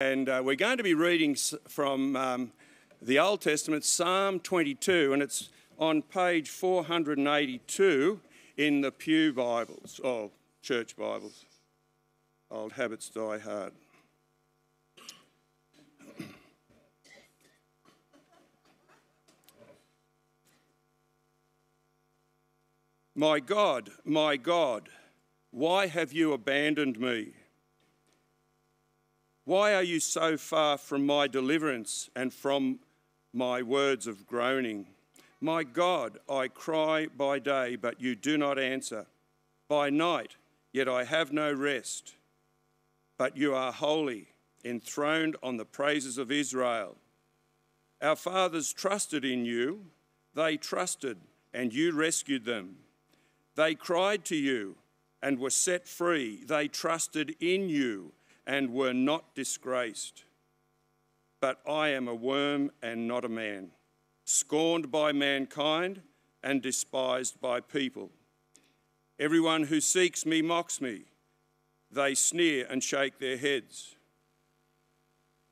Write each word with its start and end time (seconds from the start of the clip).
And 0.00 0.28
uh, 0.28 0.40
we're 0.44 0.54
going 0.54 0.76
to 0.76 0.84
be 0.84 0.94
reading 0.94 1.34
from 1.34 2.14
um, 2.14 2.52
the 3.02 3.18
Old 3.18 3.40
Testament, 3.40 3.84
Psalm 3.84 4.38
22, 4.38 5.12
and 5.12 5.20
it's 5.20 5.48
on 5.76 6.02
page 6.02 6.50
482 6.50 8.20
in 8.56 8.80
the 8.80 8.92
Pew 8.92 9.32
Bibles, 9.32 10.00
or 10.04 10.30
Church 10.62 10.96
Bibles. 10.96 11.46
Old 12.48 12.74
habits 12.74 13.08
die 13.08 13.38
hard. 13.38 13.72
My 23.16 23.40
God, 23.40 23.90
my 24.04 24.36
God, 24.36 24.90
why 25.50 25.88
have 25.88 26.12
you 26.12 26.32
abandoned 26.34 27.00
me? 27.00 27.32
Why 29.48 29.72
are 29.72 29.82
you 29.82 29.98
so 29.98 30.36
far 30.36 30.76
from 30.76 31.06
my 31.06 31.26
deliverance 31.26 32.10
and 32.14 32.34
from 32.34 32.80
my 33.32 33.62
words 33.62 34.06
of 34.06 34.26
groaning? 34.26 34.88
My 35.40 35.64
God, 35.64 36.18
I 36.28 36.48
cry 36.48 37.06
by 37.06 37.38
day, 37.38 37.74
but 37.74 37.98
you 37.98 38.14
do 38.14 38.36
not 38.36 38.58
answer. 38.58 39.06
By 39.66 39.88
night, 39.88 40.36
yet 40.70 40.86
I 40.86 41.04
have 41.04 41.32
no 41.32 41.50
rest. 41.50 42.12
But 43.16 43.38
you 43.38 43.54
are 43.54 43.72
holy, 43.72 44.28
enthroned 44.66 45.36
on 45.42 45.56
the 45.56 45.64
praises 45.64 46.18
of 46.18 46.30
Israel. 46.30 46.98
Our 48.02 48.16
fathers 48.16 48.74
trusted 48.74 49.24
in 49.24 49.46
you, 49.46 49.86
they 50.34 50.58
trusted, 50.58 51.16
and 51.54 51.72
you 51.72 51.92
rescued 51.92 52.44
them. 52.44 52.76
They 53.54 53.74
cried 53.74 54.26
to 54.26 54.36
you 54.36 54.76
and 55.22 55.38
were 55.38 55.48
set 55.48 55.88
free. 55.88 56.44
They 56.44 56.68
trusted 56.68 57.34
in 57.40 57.70
you 57.70 58.12
and 58.48 58.72
were 58.72 58.94
not 58.94 59.34
disgraced. 59.34 60.24
But 61.38 61.60
I 61.68 61.90
am 61.90 62.08
a 62.08 62.14
worm 62.14 62.72
and 62.82 63.06
not 63.06 63.24
a 63.26 63.28
man, 63.28 63.70
scorned 64.24 64.90
by 64.90 65.12
mankind 65.12 66.00
and 66.42 66.62
despised 66.62 67.40
by 67.42 67.60
people. 67.60 68.10
Everyone 69.20 69.64
who 69.64 69.80
seeks 69.80 70.24
me 70.24 70.40
mocks 70.40 70.80
me. 70.80 71.02
They 71.92 72.14
sneer 72.14 72.66
and 72.68 72.82
shake 72.82 73.18
their 73.18 73.36
heads. 73.36 73.96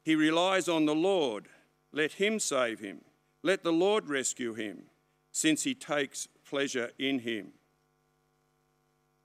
He 0.02 0.14
relies 0.14 0.69
on 0.69 0.86
the 0.86 0.94
Lord. 0.94 1.48
Let 1.92 2.12
him 2.12 2.39
save 2.39 2.80
him. 2.80 3.02
Let 3.42 3.62
the 3.62 3.72
Lord 3.72 4.08
rescue 4.08 4.55
him, 4.55 4.84
since 5.33 5.64
he 5.64 5.74
takes 5.74 6.28
pleasure 6.48 6.91
in 6.98 7.20
him. 7.20 7.52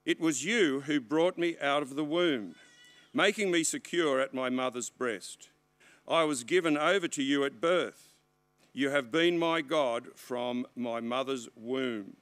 It 0.06 0.20
was 0.20 0.44
you 0.44 0.82
who 0.82 1.00
brought 1.00 1.38
me 1.38 1.56
out 1.62 1.84
of 1.84 1.96
the 1.96 2.04
womb 2.04 2.56
making 3.14 3.52
me 3.52 3.64
secure 3.64 4.20
at 4.20 4.34
my 4.34 4.50
mother's 4.50 4.90
breast. 4.90 5.50
I 6.08 6.24
was 6.24 6.44
given 6.44 6.78
over 6.78 7.08
to 7.08 7.24
you 7.24 7.44
at 7.44 7.62
birth. 7.62 8.10
You 8.74 8.90
have 8.90 9.12
been 9.12 9.38
my 9.38 9.62
God 9.62 10.08
from 10.16 10.66
my 10.76 11.00
mother's 11.00 11.50
womb. 11.56 12.18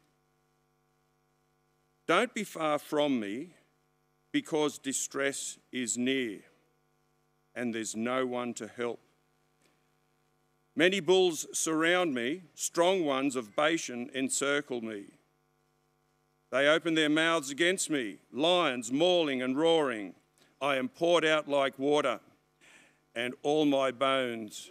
Don't 2.08 2.34
be 2.34 2.44
far 2.44 2.80
from 2.80 3.20
me, 3.20 3.50
because 4.32 4.78
distress 4.78 5.58
is 5.72 5.98
near 5.98 6.40
and 7.56 7.74
there's 7.74 7.96
no 7.96 8.26
one 8.26 8.54
to 8.54 8.68
help. 8.68 9.00
Many 10.76 11.00
bulls 11.00 11.46
surround 11.52 12.14
me, 12.14 12.44
strong 12.54 13.04
ones 13.04 13.36
of 13.36 13.56
Bashan 13.56 14.10
encircle 14.16 14.82
me. 14.82 15.06
They 16.52 16.68
open 16.68 16.94
their 16.96 17.10
mouths 17.10 17.50
against 17.50 17.90
me, 17.90 18.20
lions 18.32 18.92
mauling 18.92 19.42
and 19.42 19.58
roaring. 19.58 20.14
I 20.62 20.76
am 20.76 20.90
poured 20.90 21.24
out 21.24 21.48
like 21.48 21.80
water, 21.80 22.20
and 23.16 23.34
all 23.44 23.66
my 23.66 23.92
bones 23.92 24.70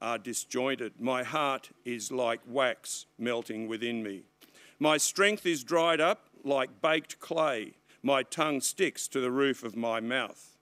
are 0.00 0.18
disjointed. 0.18 1.00
My 1.00 1.22
heart 1.22 1.70
is 1.84 2.12
like 2.12 2.40
wax 2.46 3.06
melting 3.18 3.66
within 3.66 4.02
me. 4.02 4.22
My 4.78 4.96
strength 4.96 5.46
is 5.46 5.64
dried 5.64 6.00
up 6.00 6.28
like 6.44 6.80
baked 6.82 7.20
clay. 7.20 7.74
My 8.02 8.22
tongue 8.22 8.60
sticks 8.60 9.08
to 9.08 9.20
the 9.20 9.30
roof 9.30 9.62
of 9.62 9.76
my 9.76 10.00
mouth. 10.00 10.56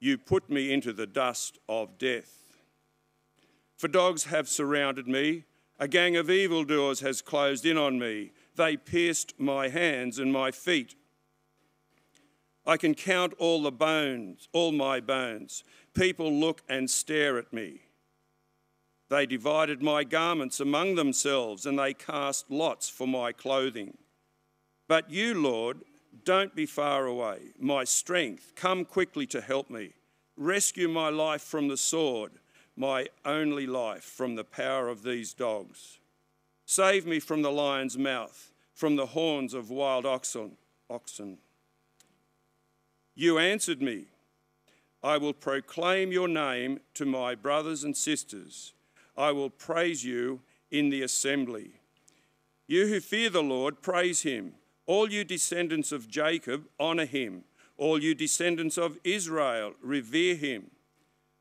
You 0.00 0.16
put 0.16 0.48
me 0.48 0.72
into 0.72 0.92
the 0.92 1.06
dust 1.06 1.58
of 1.68 1.98
death. 1.98 2.44
For 3.76 3.88
dogs 3.88 4.24
have 4.24 4.48
surrounded 4.48 5.06
me, 5.06 5.44
a 5.78 5.88
gang 5.88 6.16
of 6.16 6.30
evildoers 6.30 7.00
has 7.00 7.22
closed 7.22 7.64
in 7.64 7.78
on 7.78 7.98
me. 7.98 8.32
They 8.56 8.76
pierced 8.76 9.34
my 9.38 9.68
hands 9.68 10.18
and 10.18 10.32
my 10.32 10.50
feet 10.50 10.94
I 12.70 12.76
can 12.76 12.94
count 12.94 13.34
all 13.40 13.62
the 13.62 13.72
bones, 13.72 14.48
all 14.52 14.70
my 14.70 15.00
bones. 15.00 15.64
People 15.92 16.32
look 16.32 16.62
and 16.68 16.88
stare 16.88 17.36
at 17.36 17.52
me. 17.52 17.80
They 19.08 19.26
divided 19.26 19.82
my 19.82 20.04
garments 20.04 20.60
among 20.60 20.94
themselves, 20.94 21.66
and 21.66 21.76
they 21.76 21.94
cast 21.94 22.48
lots 22.48 22.88
for 22.88 23.08
my 23.08 23.32
clothing. 23.32 23.98
But 24.86 25.10
you, 25.10 25.34
Lord, 25.34 25.78
don't 26.24 26.54
be 26.54 26.64
far 26.64 27.06
away. 27.06 27.38
My 27.58 27.82
strength, 27.82 28.52
come 28.54 28.84
quickly 28.84 29.26
to 29.26 29.40
help 29.40 29.68
me. 29.68 29.94
Rescue 30.36 30.86
my 30.88 31.08
life 31.08 31.42
from 31.42 31.66
the 31.66 31.76
sword, 31.76 32.30
my 32.76 33.08
only 33.24 33.66
life 33.66 34.04
from 34.04 34.36
the 34.36 34.44
power 34.44 34.86
of 34.86 35.02
these 35.02 35.34
dogs. 35.34 35.98
Save 36.66 37.04
me 37.04 37.18
from 37.18 37.42
the 37.42 37.50
lion's 37.50 37.98
mouth, 37.98 38.52
from 38.74 38.94
the 38.94 39.06
horns 39.06 39.54
of 39.54 39.70
wild 39.70 40.06
oxen. 40.06 40.52
oxen. 40.88 41.38
You 43.14 43.38
answered 43.38 43.82
me, 43.82 44.04
I 45.02 45.16
will 45.16 45.32
proclaim 45.32 46.12
your 46.12 46.28
name 46.28 46.80
to 46.94 47.04
my 47.04 47.34
brothers 47.34 47.84
and 47.84 47.96
sisters. 47.96 48.72
I 49.16 49.32
will 49.32 49.50
praise 49.50 50.04
you 50.04 50.40
in 50.70 50.90
the 50.90 51.02
assembly. 51.02 51.72
You 52.66 52.86
who 52.86 53.00
fear 53.00 53.30
the 53.30 53.42
Lord, 53.42 53.82
praise 53.82 54.22
him. 54.22 54.54
All 54.86 55.10
you 55.10 55.24
descendants 55.24 55.90
of 55.90 56.08
Jacob, 56.08 56.66
honour 56.78 57.06
him. 57.06 57.44
All 57.76 58.02
you 58.02 58.14
descendants 58.14 58.76
of 58.76 58.98
Israel, 59.04 59.72
revere 59.82 60.36
him. 60.36 60.70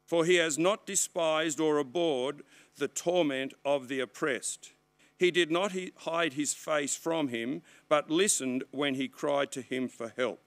For 0.05 0.25
he 0.25 0.35
has 0.35 0.57
not 0.57 0.85
despised 0.85 1.59
or 1.59 1.77
abhorred 1.77 2.41
the 2.77 2.87
torment 2.87 3.53
of 3.63 3.89
the 3.89 3.99
oppressed. 3.99 4.71
He 5.17 5.31
did 5.31 5.51
not 5.51 5.73
hide 5.97 6.33
his 6.33 6.53
face 6.53 6.95
from 6.95 7.27
him, 7.27 7.61
but 7.89 8.09
listened 8.09 8.63
when 8.71 8.95
he 8.95 9.07
cried 9.07 9.51
to 9.51 9.61
him 9.61 9.89
for 9.89 10.13
help. 10.17 10.41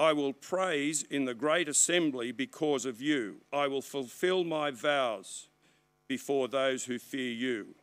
I 0.00 0.14
will 0.14 0.32
praise 0.32 1.02
in 1.02 1.26
the 1.26 1.34
great 1.34 1.68
assembly 1.68 2.32
because 2.32 2.86
of 2.86 3.02
you. 3.02 3.42
I 3.52 3.66
will 3.66 3.82
fulfill 3.82 4.44
my 4.44 4.70
vows 4.70 5.48
before 6.08 6.48
those 6.48 6.86
who 6.86 6.98
fear 6.98 7.30
you. 7.30 7.74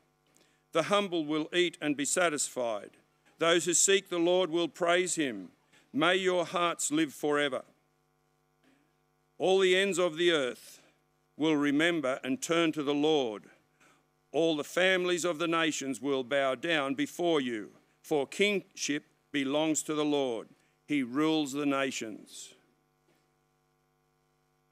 The 0.72 0.84
humble 0.84 1.26
will 1.26 1.48
eat 1.54 1.78
and 1.80 1.96
be 1.96 2.06
satisfied. 2.06 2.90
Those 3.38 3.66
who 3.66 3.76
seek 3.76 4.10
the 4.10 4.18
Lord 4.18 4.50
will 4.50 4.68
praise 4.68 5.14
him. 5.14 5.50
May 5.94 6.16
your 6.16 6.44
hearts 6.44 6.92
live 6.92 7.14
forever. 7.14 7.62
All 9.38 9.60
the 9.60 9.78
ends 9.78 10.00
of 10.00 10.18
the 10.18 10.32
earth 10.32 10.82
will 11.38 11.56
remember 11.56 12.20
and 12.24 12.42
turn 12.42 12.72
to 12.72 12.82
the 12.82 12.96
Lord. 12.96 13.44
All 14.32 14.58
the 14.58 14.64
families 14.64 15.24
of 15.24 15.38
the 15.38 15.48
nations 15.48 16.02
will 16.02 16.24
bow 16.24 16.56
down 16.56 16.96
before 16.96 17.42
you, 17.42 17.74
for 18.02 18.26
kingship 18.26 19.04
belongs 19.32 19.84
to 19.84 19.94
the 19.94 20.06
Lord 20.06 20.48
he 20.88 21.04
rules 21.04 21.52
the 21.52 21.66
nations. 21.66 22.54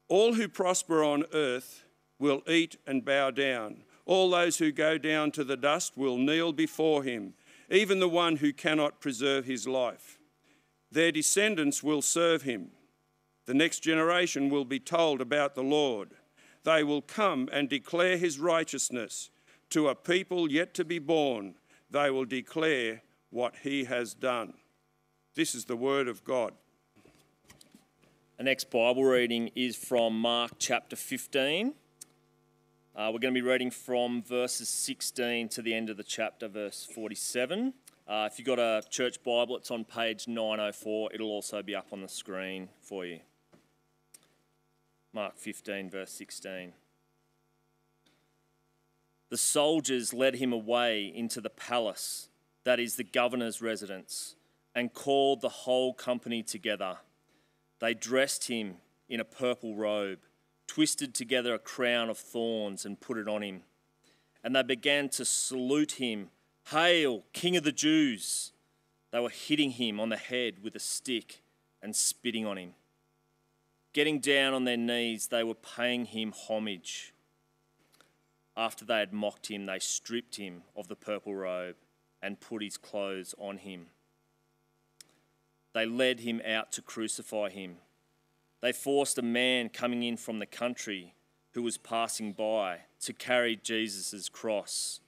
All 0.08 0.34
who 0.34 0.48
prosper 0.48 1.04
on 1.04 1.24
earth 1.34 1.84
will 2.18 2.42
eat 2.48 2.76
and 2.86 3.04
bow 3.04 3.30
down. 3.30 3.82
All 4.06 4.30
those 4.30 4.58
who 4.58 4.72
go 4.72 4.98
down 4.98 5.30
to 5.32 5.44
the 5.44 5.56
dust 5.56 5.96
will 5.96 6.16
kneel 6.16 6.52
before 6.52 7.02
him, 7.02 7.34
even 7.70 7.98
the 7.98 8.08
one 8.08 8.36
who 8.36 8.52
cannot 8.52 9.00
preserve 9.00 9.44
his 9.44 9.68
life. 9.68 10.18
Their 10.90 11.12
descendants 11.12 11.82
will 11.82 12.02
serve 12.02 12.42
him. 12.42 12.70
The 13.46 13.54
next 13.54 13.80
generation 13.80 14.48
will 14.48 14.64
be 14.64 14.80
told 14.80 15.20
about 15.20 15.54
the 15.54 15.62
Lord. 15.62 16.12
They 16.64 16.82
will 16.82 17.02
come 17.02 17.48
and 17.52 17.68
declare 17.68 18.16
his 18.16 18.38
righteousness 18.38 19.30
to 19.70 19.88
a 19.88 19.94
people 19.94 20.50
yet 20.50 20.72
to 20.74 20.84
be 20.84 20.98
born. 20.98 21.56
They 21.90 22.10
will 22.10 22.24
declare 22.24 23.02
what 23.30 23.54
he 23.62 23.84
has 23.84 24.14
done. 24.14 24.54
This 25.36 25.54
is 25.54 25.66
the 25.66 25.76
word 25.76 26.08
of 26.08 26.24
God. 26.24 26.54
The 28.38 28.44
next 28.44 28.70
Bible 28.70 29.04
reading 29.04 29.50
is 29.54 29.76
from 29.76 30.18
Mark 30.18 30.52
chapter 30.58 30.96
15. 30.96 31.74
Uh, 32.96 33.10
we're 33.12 33.18
going 33.18 33.34
to 33.34 33.38
be 33.38 33.46
reading 33.46 33.70
from 33.70 34.22
verses 34.22 34.70
16 34.70 35.50
to 35.50 35.60
the 35.60 35.74
end 35.74 35.90
of 35.90 35.98
the 35.98 36.02
chapter, 36.02 36.48
verse 36.48 36.88
47. 36.94 37.74
Uh, 38.08 38.26
if 38.32 38.38
you've 38.38 38.46
got 38.46 38.58
a 38.58 38.82
church 38.88 39.22
Bible, 39.22 39.58
it's 39.58 39.70
on 39.70 39.84
page 39.84 40.26
904. 40.26 41.12
It'll 41.12 41.28
also 41.28 41.62
be 41.62 41.74
up 41.74 41.88
on 41.92 42.00
the 42.00 42.08
screen 42.08 42.70
for 42.80 43.04
you. 43.04 43.20
Mark 45.12 45.36
15, 45.36 45.90
verse 45.90 46.12
16. 46.12 46.72
The 49.28 49.36
soldiers 49.36 50.14
led 50.14 50.36
him 50.36 50.54
away 50.54 51.12
into 51.14 51.42
the 51.42 51.50
palace, 51.50 52.30
that 52.64 52.80
is 52.80 52.96
the 52.96 53.04
governor's 53.04 53.60
residence 53.60 54.34
and 54.76 54.92
called 54.92 55.40
the 55.40 55.48
whole 55.48 55.94
company 55.94 56.42
together. 56.42 56.98
They 57.80 57.94
dressed 57.94 58.48
him 58.48 58.76
in 59.08 59.20
a 59.20 59.24
purple 59.24 59.74
robe, 59.74 60.18
twisted 60.66 61.14
together 61.14 61.54
a 61.54 61.58
crown 61.58 62.10
of 62.10 62.18
thorns, 62.18 62.84
and 62.84 63.00
put 63.00 63.16
it 63.16 63.26
on 63.26 63.42
him. 63.42 63.62
And 64.44 64.54
they 64.54 64.62
began 64.62 65.08
to 65.10 65.24
salute 65.24 65.92
him, 65.92 66.28
Hail, 66.70 67.24
King 67.32 67.56
of 67.56 67.64
the 67.64 67.72
Jews! 67.72 68.52
They 69.12 69.20
were 69.20 69.30
hitting 69.30 69.70
him 69.70 69.98
on 69.98 70.10
the 70.10 70.18
head 70.18 70.62
with 70.62 70.76
a 70.76 70.80
stick 70.80 71.40
and 71.82 71.96
spitting 71.96 72.44
on 72.44 72.58
him. 72.58 72.74
Getting 73.94 74.20
down 74.20 74.52
on 74.52 74.64
their 74.64 74.76
knees, 74.76 75.28
they 75.28 75.42
were 75.42 75.54
paying 75.54 76.04
him 76.04 76.34
homage. 76.36 77.14
After 78.54 78.84
they 78.84 78.98
had 78.98 79.14
mocked 79.14 79.50
him, 79.50 79.64
they 79.64 79.78
stripped 79.78 80.36
him 80.36 80.64
of 80.76 80.88
the 80.88 80.96
purple 80.96 81.34
robe 81.34 81.76
and 82.20 82.40
put 82.40 82.62
his 82.62 82.76
clothes 82.76 83.34
on 83.38 83.58
him. 83.58 83.86
They 85.76 85.84
led 85.84 86.20
him 86.20 86.40
out 86.42 86.72
to 86.72 86.80
crucify 86.80 87.50
him. 87.50 87.76
They 88.62 88.72
forced 88.72 89.18
a 89.18 89.22
man 89.22 89.68
coming 89.68 90.02
in 90.04 90.16
from 90.16 90.38
the 90.38 90.46
country 90.46 91.12
who 91.52 91.62
was 91.62 91.76
passing 91.76 92.32
by 92.32 92.78
to 93.02 93.12
carry 93.12 93.56
Jesus' 93.56 94.30
cross. 94.30 95.00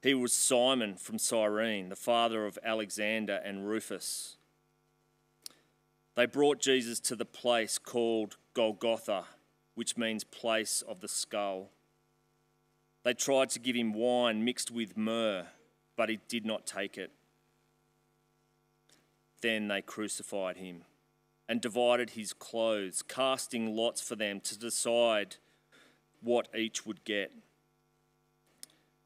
He 0.00 0.14
was 0.14 0.32
Simon 0.32 0.96
from 0.96 1.18
Cyrene, 1.18 1.90
the 1.90 1.96
father 1.96 2.46
of 2.46 2.58
Alexander 2.64 3.42
and 3.44 3.68
Rufus. 3.68 4.38
They 6.14 6.24
brought 6.24 6.60
Jesus 6.60 6.98
to 7.00 7.14
the 7.14 7.26
place 7.26 7.76
called 7.78 8.38
Golgotha, 8.54 9.24
which 9.74 9.98
means 9.98 10.24
place 10.24 10.80
of 10.80 11.00
the 11.00 11.08
skull. 11.08 11.68
They 13.02 13.12
tried 13.12 13.50
to 13.50 13.58
give 13.58 13.76
him 13.76 13.92
wine 13.92 14.46
mixed 14.46 14.70
with 14.70 14.96
myrrh, 14.96 15.48
but 15.94 16.08
he 16.08 16.20
did 16.26 16.46
not 16.46 16.64
take 16.64 16.96
it. 16.96 17.10
Then 19.44 19.68
they 19.68 19.82
crucified 19.82 20.56
him 20.56 20.84
and 21.50 21.60
divided 21.60 22.10
his 22.10 22.32
clothes, 22.32 23.02
casting 23.02 23.76
lots 23.76 24.00
for 24.00 24.16
them 24.16 24.40
to 24.40 24.58
decide 24.58 25.36
what 26.22 26.48
each 26.56 26.86
would 26.86 27.04
get. 27.04 27.30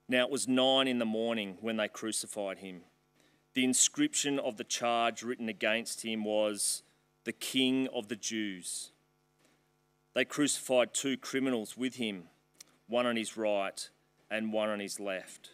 Now 0.08 0.22
it 0.22 0.30
was 0.30 0.46
nine 0.46 0.86
in 0.86 1.00
the 1.00 1.04
morning 1.04 1.58
when 1.60 1.76
they 1.76 1.88
crucified 1.88 2.58
him. 2.58 2.82
The 3.54 3.64
inscription 3.64 4.38
of 4.38 4.58
the 4.58 4.62
charge 4.62 5.24
written 5.24 5.48
against 5.48 6.04
him 6.04 6.22
was, 6.22 6.84
the 7.24 7.32
King 7.32 7.88
of 7.92 8.06
the 8.06 8.14
Jews. 8.14 8.92
They 10.14 10.24
crucified 10.24 10.94
two 10.94 11.16
criminals 11.16 11.76
with 11.76 11.96
him, 11.96 12.28
one 12.86 13.06
on 13.06 13.16
his 13.16 13.36
right 13.36 13.90
and 14.30 14.52
one 14.52 14.68
on 14.68 14.78
his 14.78 15.00
left. 15.00 15.50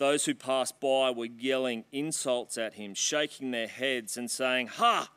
Those 0.00 0.24
who 0.24 0.34
passed 0.34 0.80
by 0.80 1.10
were 1.10 1.26
yelling 1.26 1.84
insults 1.92 2.56
at 2.56 2.72
him, 2.72 2.94
shaking 2.94 3.50
their 3.50 3.66
heads 3.66 4.16
and 4.16 4.30
saying, 4.30 4.68
Ha! 4.68 5.10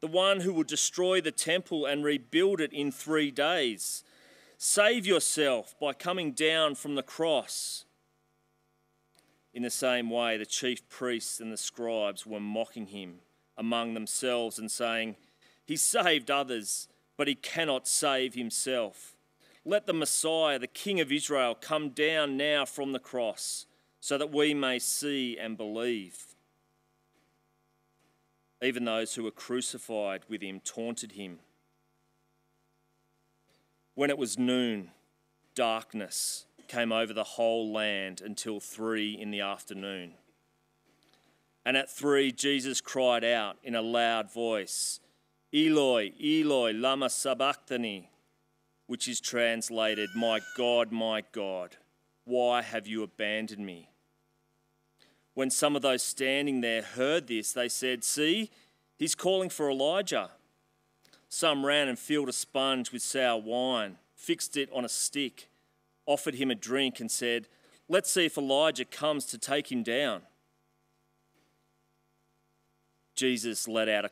The 0.00 0.06
one 0.06 0.40
who 0.40 0.52
will 0.52 0.64
destroy 0.64 1.22
the 1.22 1.32
temple 1.32 1.86
and 1.86 2.04
rebuild 2.04 2.60
it 2.60 2.70
in 2.74 2.92
three 2.92 3.30
days. 3.30 4.04
Save 4.58 5.06
yourself 5.06 5.74
by 5.80 5.94
coming 5.94 6.32
down 6.32 6.74
from 6.74 6.94
the 6.94 7.02
cross. 7.02 7.86
In 9.54 9.62
the 9.62 9.70
same 9.70 10.10
way, 10.10 10.36
the 10.36 10.44
chief 10.44 10.86
priests 10.90 11.40
and 11.40 11.50
the 11.50 11.56
scribes 11.56 12.26
were 12.26 12.38
mocking 12.38 12.88
him 12.88 13.20
among 13.56 13.94
themselves 13.94 14.58
and 14.58 14.70
saying, 14.70 15.16
He 15.64 15.76
saved 15.76 16.30
others, 16.30 16.86
but 17.16 17.28
he 17.28 17.34
cannot 17.34 17.88
save 17.88 18.34
himself. 18.34 19.16
Let 19.64 19.86
the 19.86 19.94
Messiah, 19.94 20.58
the 20.58 20.66
King 20.66 21.00
of 21.00 21.10
Israel, 21.10 21.54
come 21.54 21.88
down 21.88 22.36
now 22.36 22.66
from 22.66 22.92
the 22.92 22.98
cross, 22.98 23.64
so 24.00 24.18
that 24.18 24.32
we 24.32 24.54
may 24.54 24.78
see 24.78 25.38
and 25.38 25.56
believe. 25.56 26.34
Even 28.62 28.84
those 28.84 29.14
who 29.14 29.24
were 29.24 29.30
crucified 29.30 30.22
with 30.28 30.42
him 30.42 30.60
taunted 30.60 31.12
him. 31.12 31.38
When 33.94 34.10
it 34.10 34.18
was 34.18 34.38
noon, 34.38 34.90
darkness 35.54 36.46
came 36.68 36.92
over 36.92 37.12
the 37.12 37.24
whole 37.24 37.72
land 37.72 38.20
until 38.20 38.60
three 38.60 39.12
in 39.12 39.30
the 39.30 39.40
afternoon. 39.40 40.14
And 41.64 41.76
at 41.76 41.90
three, 41.90 42.30
Jesus 42.30 42.80
cried 42.80 43.24
out 43.24 43.58
in 43.62 43.74
a 43.74 43.82
loud 43.82 44.32
voice, 44.32 45.00
Eloi, 45.52 46.12
Eloi, 46.22 46.72
lama 46.72 47.10
sabachthani, 47.10 48.10
which 48.86 49.08
is 49.08 49.20
translated, 49.20 50.10
My 50.14 50.40
God, 50.56 50.92
my 50.92 51.24
God, 51.32 51.76
why 52.28 52.62
have 52.62 52.86
you 52.86 53.02
abandoned 53.02 53.64
me? 53.64 53.88
When 55.34 55.50
some 55.50 55.74
of 55.76 55.82
those 55.82 56.02
standing 56.02 56.60
there 56.60 56.82
heard 56.82 57.26
this, 57.26 57.52
they 57.52 57.68
said, 57.68 58.04
See, 58.04 58.50
he's 58.98 59.14
calling 59.14 59.48
for 59.48 59.70
Elijah. 59.70 60.30
Some 61.28 61.64
ran 61.64 61.88
and 61.88 61.98
filled 61.98 62.28
a 62.28 62.32
sponge 62.32 62.92
with 62.92 63.02
sour 63.02 63.40
wine, 63.40 63.96
fixed 64.14 64.56
it 64.56 64.68
on 64.72 64.84
a 64.84 64.88
stick, 64.88 65.48
offered 66.06 66.34
him 66.34 66.50
a 66.50 66.54
drink, 66.54 67.00
and 67.00 67.10
said, 67.10 67.46
Let's 67.88 68.10
see 68.10 68.26
if 68.26 68.36
Elijah 68.36 68.84
comes 68.84 69.24
to 69.26 69.38
take 69.38 69.72
him 69.72 69.82
down. 69.82 70.22
Jesus 73.14 73.66
let 73.66 73.88
out 73.88 74.04
a, 74.04 74.10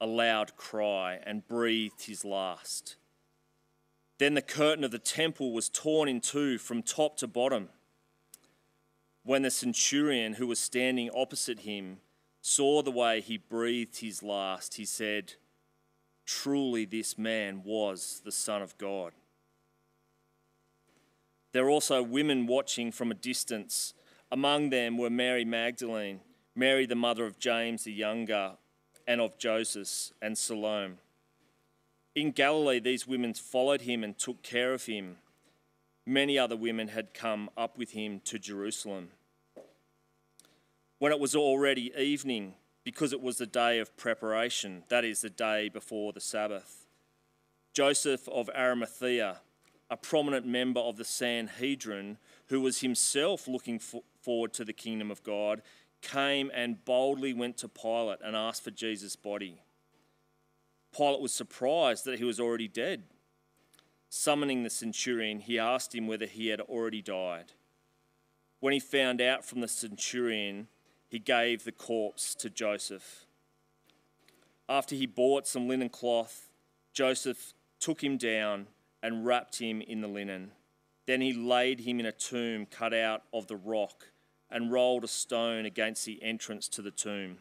a 0.00 0.06
loud 0.06 0.56
cry 0.56 1.20
and 1.24 1.46
breathed 1.46 2.02
his 2.02 2.24
last. 2.24 2.96
Then 4.22 4.34
the 4.34 4.40
curtain 4.40 4.84
of 4.84 4.92
the 4.92 5.00
temple 5.00 5.50
was 5.50 5.68
torn 5.68 6.08
in 6.08 6.20
two 6.20 6.56
from 6.56 6.84
top 6.84 7.16
to 7.16 7.26
bottom. 7.26 7.70
When 9.24 9.42
the 9.42 9.50
centurion 9.50 10.34
who 10.34 10.46
was 10.46 10.60
standing 10.60 11.10
opposite 11.12 11.58
him 11.58 11.96
saw 12.40 12.82
the 12.82 12.92
way 12.92 13.20
he 13.20 13.36
breathed 13.36 13.98
his 13.98 14.22
last, 14.22 14.74
he 14.74 14.84
said, 14.84 15.34
Truly, 16.24 16.84
this 16.84 17.18
man 17.18 17.64
was 17.64 18.22
the 18.24 18.30
Son 18.30 18.62
of 18.62 18.78
God. 18.78 19.12
There 21.50 21.64
were 21.64 21.70
also 21.70 22.00
women 22.00 22.46
watching 22.46 22.92
from 22.92 23.10
a 23.10 23.14
distance. 23.14 23.92
Among 24.30 24.70
them 24.70 24.98
were 24.98 25.10
Mary 25.10 25.44
Magdalene 25.44 26.20
Mary, 26.54 26.86
the 26.86 26.94
mother 26.94 27.26
of 27.26 27.40
James 27.40 27.82
the 27.82 27.92
younger, 27.92 28.52
and 29.04 29.20
of 29.20 29.36
Joseph 29.36 30.12
and 30.22 30.38
Salome. 30.38 30.94
In 32.14 32.32
Galilee, 32.32 32.78
these 32.78 33.06
women 33.06 33.32
followed 33.32 33.82
him 33.82 34.04
and 34.04 34.18
took 34.18 34.42
care 34.42 34.74
of 34.74 34.84
him. 34.84 35.16
Many 36.04 36.38
other 36.38 36.56
women 36.56 36.88
had 36.88 37.14
come 37.14 37.48
up 37.56 37.78
with 37.78 37.92
him 37.92 38.20
to 38.24 38.38
Jerusalem. 38.38 39.10
When 40.98 41.12
it 41.12 41.20
was 41.20 41.34
already 41.34 41.92
evening, 41.96 42.54
because 42.84 43.12
it 43.12 43.22
was 43.22 43.38
the 43.38 43.46
day 43.46 43.78
of 43.78 43.96
preparation, 43.96 44.84
that 44.88 45.04
is, 45.04 45.20
the 45.20 45.30
day 45.30 45.68
before 45.68 46.12
the 46.12 46.20
Sabbath, 46.20 46.86
Joseph 47.72 48.28
of 48.28 48.50
Arimathea, 48.54 49.38
a 49.88 49.96
prominent 49.96 50.46
member 50.46 50.80
of 50.80 50.96
the 50.96 51.04
Sanhedrin, 51.04 52.18
who 52.48 52.60
was 52.60 52.80
himself 52.80 53.48
looking 53.48 53.80
forward 54.20 54.52
to 54.54 54.64
the 54.64 54.72
kingdom 54.72 55.10
of 55.10 55.22
God, 55.22 55.62
came 56.02 56.50
and 56.52 56.84
boldly 56.84 57.32
went 57.32 57.56
to 57.58 57.68
Pilate 57.68 58.18
and 58.22 58.36
asked 58.36 58.64
for 58.64 58.70
Jesus' 58.70 59.16
body. 59.16 59.62
Pilate 60.96 61.20
was 61.20 61.32
surprised 61.32 62.04
that 62.04 62.18
he 62.18 62.24
was 62.24 62.38
already 62.38 62.68
dead. 62.68 63.04
Summoning 64.08 64.62
the 64.62 64.70
centurion, 64.70 65.40
he 65.40 65.58
asked 65.58 65.94
him 65.94 66.06
whether 66.06 66.26
he 66.26 66.48
had 66.48 66.60
already 66.60 67.00
died. 67.00 67.52
When 68.60 68.72
he 68.72 68.80
found 68.80 69.20
out 69.20 69.44
from 69.44 69.60
the 69.60 69.68
centurion, 69.68 70.68
he 71.08 71.18
gave 71.18 71.64
the 71.64 71.72
corpse 71.72 72.34
to 72.36 72.50
Joseph. 72.50 73.24
After 74.68 74.94
he 74.94 75.06
bought 75.06 75.46
some 75.46 75.66
linen 75.66 75.88
cloth, 75.88 76.50
Joseph 76.92 77.54
took 77.80 78.04
him 78.04 78.16
down 78.16 78.66
and 79.02 79.26
wrapped 79.26 79.58
him 79.58 79.80
in 79.80 80.00
the 80.00 80.08
linen. 80.08 80.52
Then 81.06 81.20
he 81.20 81.32
laid 81.32 81.80
him 81.80 81.98
in 82.00 82.06
a 82.06 82.12
tomb 82.12 82.66
cut 82.66 82.94
out 82.94 83.22
of 83.32 83.46
the 83.46 83.56
rock 83.56 84.12
and 84.50 84.70
rolled 84.70 85.04
a 85.04 85.08
stone 85.08 85.66
against 85.66 86.04
the 86.04 86.22
entrance 86.22 86.68
to 86.68 86.82
the 86.82 86.90
tomb. 86.90 87.38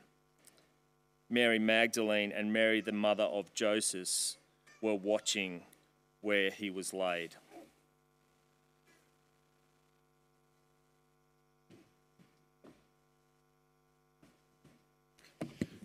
Mary 1.31 1.59
Magdalene 1.59 2.33
and 2.33 2.51
Mary, 2.51 2.81
the 2.81 2.91
mother 2.91 3.23
of 3.23 3.53
Joseph, 3.53 4.35
were 4.81 4.93
watching 4.93 5.61
where 6.19 6.51
he 6.51 6.69
was 6.69 6.93
laid. 6.93 7.35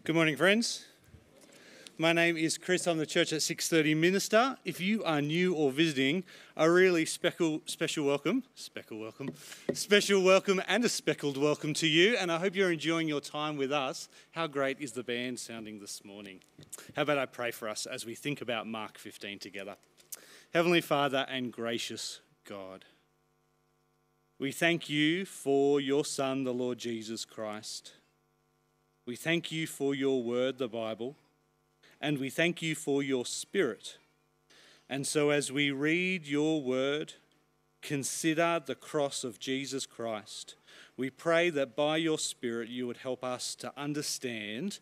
Good 0.02 0.16
morning, 0.16 0.36
friends. 0.36 0.84
My 1.98 2.12
name 2.12 2.36
is 2.36 2.58
Chris. 2.58 2.86
I'm 2.86 2.98
the 2.98 3.06
Church 3.06 3.32
at 3.32 3.40
630 3.40 3.94
minister. 3.94 4.58
If 4.66 4.82
you 4.82 5.02
are 5.04 5.22
new 5.22 5.54
or 5.54 5.70
visiting, 5.72 6.24
a 6.54 6.70
really 6.70 7.06
special, 7.06 7.62
special 7.64 8.04
welcome, 8.04 8.42
special 8.54 8.98
welcome, 8.98 9.30
special 9.72 10.22
welcome, 10.22 10.60
and 10.68 10.84
a 10.84 10.90
speckled 10.90 11.38
welcome 11.38 11.72
to 11.72 11.86
you. 11.86 12.14
And 12.18 12.30
I 12.30 12.38
hope 12.38 12.54
you're 12.54 12.70
enjoying 12.70 13.08
your 13.08 13.22
time 13.22 13.56
with 13.56 13.72
us. 13.72 14.10
How 14.32 14.46
great 14.46 14.78
is 14.78 14.92
the 14.92 15.02
band 15.02 15.38
sounding 15.40 15.80
this 15.80 16.04
morning? 16.04 16.40
How 16.94 17.00
about 17.00 17.16
I 17.16 17.24
pray 17.24 17.50
for 17.50 17.66
us 17.66 17.86
as 17.86 18.04
we 18.04 18.14
think 18.14 18.42
about 18.42 18.66
Mark 18.66 18.98
15 18.98 19.38
together? 19.38 19.76
Heavenly 20.52 20.82
Father 20.82 21.24
and 21.30 21.50
gracious 21.50 22.20
God, 22.46 22.84
we 24.38 24.52
thank 24.52 24.90
you 24.90 25.24
for 25.24 25.80
your 25.80 26.04
Son, 26.04 26.44
the 26.44 26.52
Lord 26.52 26.76
Jesus 26.76 27.24
Christ. 27.24 27.92
We 29.06 29.16
thank 29.16 29.50
you 29.50 29.66
for 29.66 29.94
your 29.94 30.22
word, 30.22 30.58
the 30.58 30.68
Bible. 30.68 31.16
And 32.00 32.18
we 32.18 32.30
thank 32.30 32.62
you 32.62 32.74
for 32.74 33.02
your 33.02 33.26
Spirit. 33.26 33.98
And 34.88 35.06
so, 35.06 35.30
as 35.30 35.50
we 35.50 35.70
read 35.70 36.26
your 36.26 36.62
word, 36.62 37.14
consider 37.82 38.60
the 38.64 38.74
cross 38.74 39.24
of 39.24 39.38
Jesus 39.38 39.86
Christ. 39.86 40.54
We 40.96 41.10
pray 41.10 41.50
that 41.50 41.76
by 41.76 41.96
your 41.98 42.18
Spirit 42.18 42.68
you 42.68 42.86
would 42.86 42.98
help 42.98 43.24
us 43.24 43.54
to 43.56 43.72
understand 43.76 44.78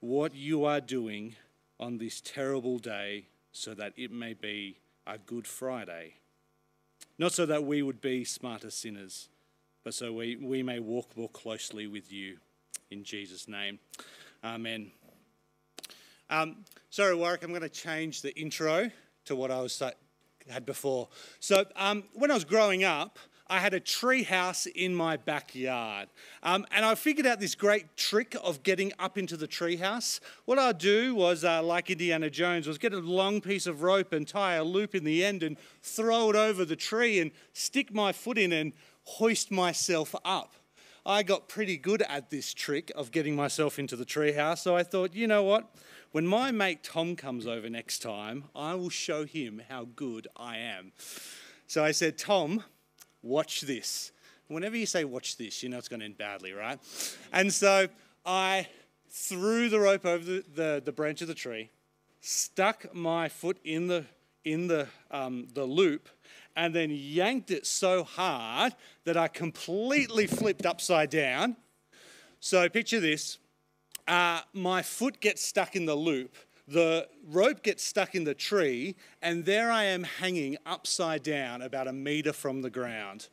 what 0.00 0.34
you 0.34 0.64
are 0.64 0.80
doing 0.80 1.36
on 1.80 1.98
this 1.98 2.20
terrible 2.20 2.78
day 2.78 3.26
so 3.52 3.74
that 3.74 3.92
it 3.96 4.10
may 4.10 4.34
be 4.34 4.78
a 5.06 5.18
Good 5.18 5.46
Friday. 5.46 6.14
Not 7.18 7.32
so 7.32 7.46
that 7.46 7.64
we 7.64 7.82
would 7.82 8.00
be 8.00 8.24
smarter 8.24 8.70
sinners, 8.70 9.28
but 9.84 9.94
so 9.94 10.12
we, 10.12 10.36
we 10.36 10.62
may 10.62 10.78
walk 10.78 11.16
more 11.16 11.28
closely 11.28 11.86
with 11.86 12.12
you. 12.12 12.38
In 12.90 13.04
Jesus' 13.04 13.48
name. 13.48 13.78
Amen. 14.44 14.92
Um, 16.30 16.64
sorry, 16.90 17.14
Warwick, 17.14 17.42
I'm 17.42 17.50
going 17.50 17.62
to 17.62 17.68
change 17.68 18.22
the 18.22 18.38
intro 18.38 18.90
to 19.24 19.36
what 19.36 19.50
I 19.50 19.60
was 19.60 19.82
had 20.48 20.66
before. 20.66 21.08
So, 21.40 21.64
um, 21.76 22.04
when 22.14 22.30
I 22.30 22.34
was 22.34 22.44
growing 22.44 22.84
up, 22.84 23.18
I 23.50 23.60
had 23.60 23.72
a 23.72 23.80
tree 23.80 24.24
house 24.24 24.66
in 24.66 24.94
my 24.94 25.16
backyard. 25.16 26.08
Um, 26.42 26.66
and 26.70 26.84
I 26.84 26.94
figured 26.94 27.26
out 27.26 27.40
this 27.40 27.54
great 27.54 27.96
trick 27.96 28.36
of 28.42 28.62
getting 28.62 28.92
up 28.98 29.16
into 29.16 29.38
the 29.38 29.46
tree 29.46 29.76
house. 29.76 30.20
What 30.44 30.58
I'd 30.58 30.76
do 30.78 31.14
was, 31.14 31.44
uh, 31.44 31.62
like 31.62 31.90
Indiana 31.90 32.28
Jones, 32.28 32.66
was 32.66 32.76
get 32.76 32.92
a 32.92 32.98
long 32.98 33.40
piece 33.40 33.66
of 33.66 33.82
rope 33.82 34.12
and 34.12 34.28
tie 34.28 34.54
a 34.54 34.64
loop 34.64 34.94
in 34.94 35.04
the 35.04 35.24
end 35.24 35.42
and 35.42 35.56
throw 35.82 36.28
it 36.28 36.36
over 36.36 36.66
the 36.66 36.76
tree 36.76 37.20
and 37.20 37.30
stick 37.54 37.94
my 37.94 38.12
foot 38.12 38.36
in 38.36 38.52
and 38.52 38.74
hoist 39.04 39.50
myself 39.50 40.14
up. 40.26 40.54
I 41.08 41.22
got 41.22 41.48
pretty 41.48 41.78
good 41.78 42.02
at 42.02 42.28
this 42.28 42.52
trick 42.52 42.92
of 42.94 43.10
getting 43.10 43.34
myself 43.34 43.78
into 43.78 43.96
the 43.96 44.04
tree 44.04 44.32
house. 44.32 44.60
So 44.60 44.76
I 44.76 44.82
thought, 44.82 45.14
you 45.14 45.26
know 45.26 45.42
what? 45.42 45.74
When 46.12 46.26
my 46.26 46.50
mate 46.50 46.84
Tom 46.84 47.16
comes 47.16 47.46
over 47.46 47.70
next 47.70 48.00
time, 48.00 48.44
I 48.54 48.74
will 48.74 48.90
show 48.90 49.24
him 49.24 49.62
how 49.70 49.86
good 49.96 50.28
I 50.36 50.58
am. 50.58 50.92
So 51.66 51.82
I 51.82 51.92
said, 51.92 52.18
Tom, 52.18 52.62
watch 53.22 53.62
this. 53.62 54.12
Whenever 54.48 54.76
you 54.76 54.84
say 54.84 55.04
watch 55.04 55.38
this, 55.38 55.62
you 55.62 55.70
know 55.70 55.78
it's 55.78 55.88
going 55.88 56.00
to 56.00 56.06
end 56.06 56.18
badly, 56.18 56.52
right? 56.52 56.78
And 57.32 57.50
so 57.54 57.88
I 58.26 58.68
threw 59.08 59.70
the 59.70 59.80
rope 59.80 60.04
over 60.04 60.22
the, 60.22 60.44
the, 60.54 60.82
the 60.84 60.92
branch 60.92 61.22
of 61.22 61.28
the 61.28 61.34
tree, 61.34 61.70
stuck 62.20 62.94
my 62.94 63.30
foot 63.30 63.56
in 63.64 63.86
the, 63.86 64.04
in 64.44 64.66
the, 64.66 64.86
um, 65.10 65.48
the 65.54 65.64
loop, 65.64 66.10
and 66.58 66.74
then 66.74 66.90
yanked 66.90 67.52
it 67.52 67.64
so 67.64 68.02
hard 68.02 68.74
that 69.04 69.16
I 69.16 69.28
completely 69.28 70.26
flipped 70.26 70.66
upside 70.66 71.08
down. 71.08 71.56
So 72.40 72.68
picture 72.68 72.98
this 72.98 73.38
uh, 74.08 74.40
my 74.52 74.82
foot 74.82 75.20
gets 75.20 75.44
stuck 75.44 75.76
in 75.76 75.86
the 75.86 75.94
loop, 75.94 76.34
the 76.66 77.06
rope 77.28 77.62
gets 77.62 77.84
stuck 77.84 78.14
in 78.16 78.24
the 78.24 78.34
tree, 78.34 78.96
and 79.22 79.44
there 79.44 79.70
I 79.70 79.84
am 79.84 80.02
hanging 80.02 80.56
upside 80.66 81.22
down 81.22 81.62
about 81.62 81.86
a 81.86 81.92
meter 81.92 82.32
from 82.32 82.62
the 82.62 82.70
ground. 82.70 83.28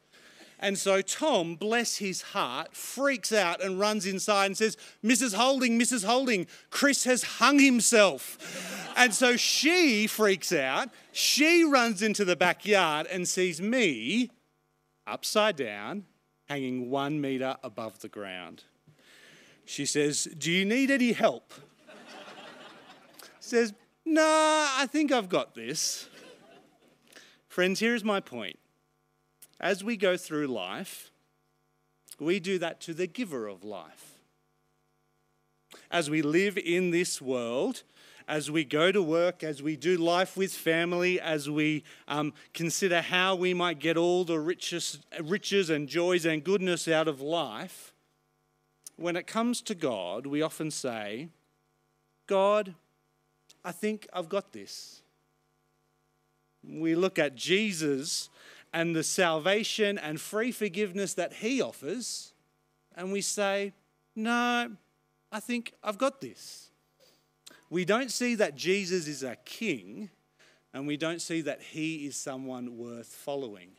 And 0.66 0.80
so 0.80 1.04
Tom, 1.04 1.58
bless 1.58 1.98
his 1.98 2.24
heart, 2.24 2.76
freaks 2.76 3.32
out 3.32 3.64
and 3.64 3.80
runs 3.80 4.08
inside 4.08 4.48
and 4.48 4.58
says, 4.58 4.78
Mrs. 5.04 5.36
Holding, 5.36 5.78
Mrs. 5.80 6.04
Holding, 6.04 6.48
Chris 6.72 7.04
has 7.04 7.22
hung 7.38 7.60
himself. 7.60 8.92
and 8.98 9.14
so 9.14 9.38
she 9.38 10.08
freaks 10.08 10.52
out. 10.52 10.90
She 11.12 11.64
runs 11.64 12.02
into 12.02 12.26
the 12.26 12.36
backyard 12.36 13.06
and 13.06 13.28
sees 13.28 13.62
me 13.62 14.32
upside 15.06 15.56
down, 15.56 16.06
hanging 16.46 16.90
one 16.90 17.22
meter 17.22 17.58
above 17.64 18.00
the 18.00 18.10
ground. 18.10 18.64
She 19.66 19.86
says, 19.86 20.24
Do 20.36 20.52
you 20.52 20.66
need 20.66 20.90
any 20.90 21.12
help? 21.12 21.54
says, 23.40 23.72
Nah, 24.04 24.22
I 24.24 24.88
think 24.92 25.12
I've 25.12 25.30
got 25.30 25.54
this. 25.54 26.10
Friends, 27.50 27.80
here's 27.80 28.04
my 28.04 28.20
point. 28.20 28.58
As 29.60 29.84
we 29.84 29.98
go 29.98 30.18
through 30.18 30.48
life, 30.48 31.12
we 32.20 32.40
do 32.40 32.60
that 32.60 32.82
to 32.82 32.94
the 32.94 33.08
giver 33.08 33.48
of 33.48 33.64
life. 33.64 34.20
As 35.92 36.10
we 36.10 36.22
live 36.22 36.58
in 36.58 36.92
this 36.92 37.22
world, 37.22 37.84
as 38.28 38.50
we 38.50 38.64
go 38.64 38.92
to 38.92 39.02
work, 39.02 39.44
as 39.44 39.62
we 39.62 39.76
do 39.76 39.98
life 39.98 40.36
with 40.36 40.54
family, 40.54 41.20
as 41.20 41.50
we 41.50 41.84
um, 42.08 42.34
consider 42.54 43.02
how 43.02 43.36
we 43.36 43.54
might 43.54 43.80
get 43.80 43.98
all 43.98 44.24
the 44.24 44.40
riches, 44.40 45.00
riches 45.24 45.70
and 45.70 45.88
joys 45.88 46.26
and 46.26 46.44
goodness 46.44 46.88
out 46.88 47.08
of 47.08 47.22
life, 47.22 47.94
when 48.96 49.16
it 49.16 49.28
comes 49.28 49.62
to 49.62 49.76
God, 49.76 50.26
we 50.26 50.42
often 50.42 50.72
say, 50.72 51.30
God, 52.28 52.74
I 53.64 53.72
think 53.72 54.08
I've 54.14 54.30
got 54.30 54.54
this. 54.54 55.02
We 56.68 56.96
look 56.96 57.20
at 57.20 57.36
Jesus 57.36 58.30
and 58.76 58.94
the 58.94 59.04
salvation 59.04 59.98
and 59.98 60.20
free 60.20 60.52
forgiveness 60.52 61.14
that 61.14 61.32
he 61.36 61.62
offers, 61.62 62.34
and 62.94 63.10
we 63.10 63.22
say, 63.22 63.72
No, 64.18 64.72
I 65.32 65.40
think 65.40 65.74
I've 65.82 65.98
got 65.98 66.20
this. 66.20 66.70
We 67.70 67.86
don't 67.86 68.12
see 68.12 68.36
that 68.36 68.56
Jesus 68.56 69.08
is 69.08 69.24
a 69.24 69.38
king, 69.38 70.10
and 70.74 70.86
we 70.86 70.98
don't 70.98 71.22
see 71.22 71.40
that 71.42 71.62
he 71.62 72.06
is 72.06 72.18
someone 72.18 72.78
worth 72.78 73.08
following. 73.08 73.72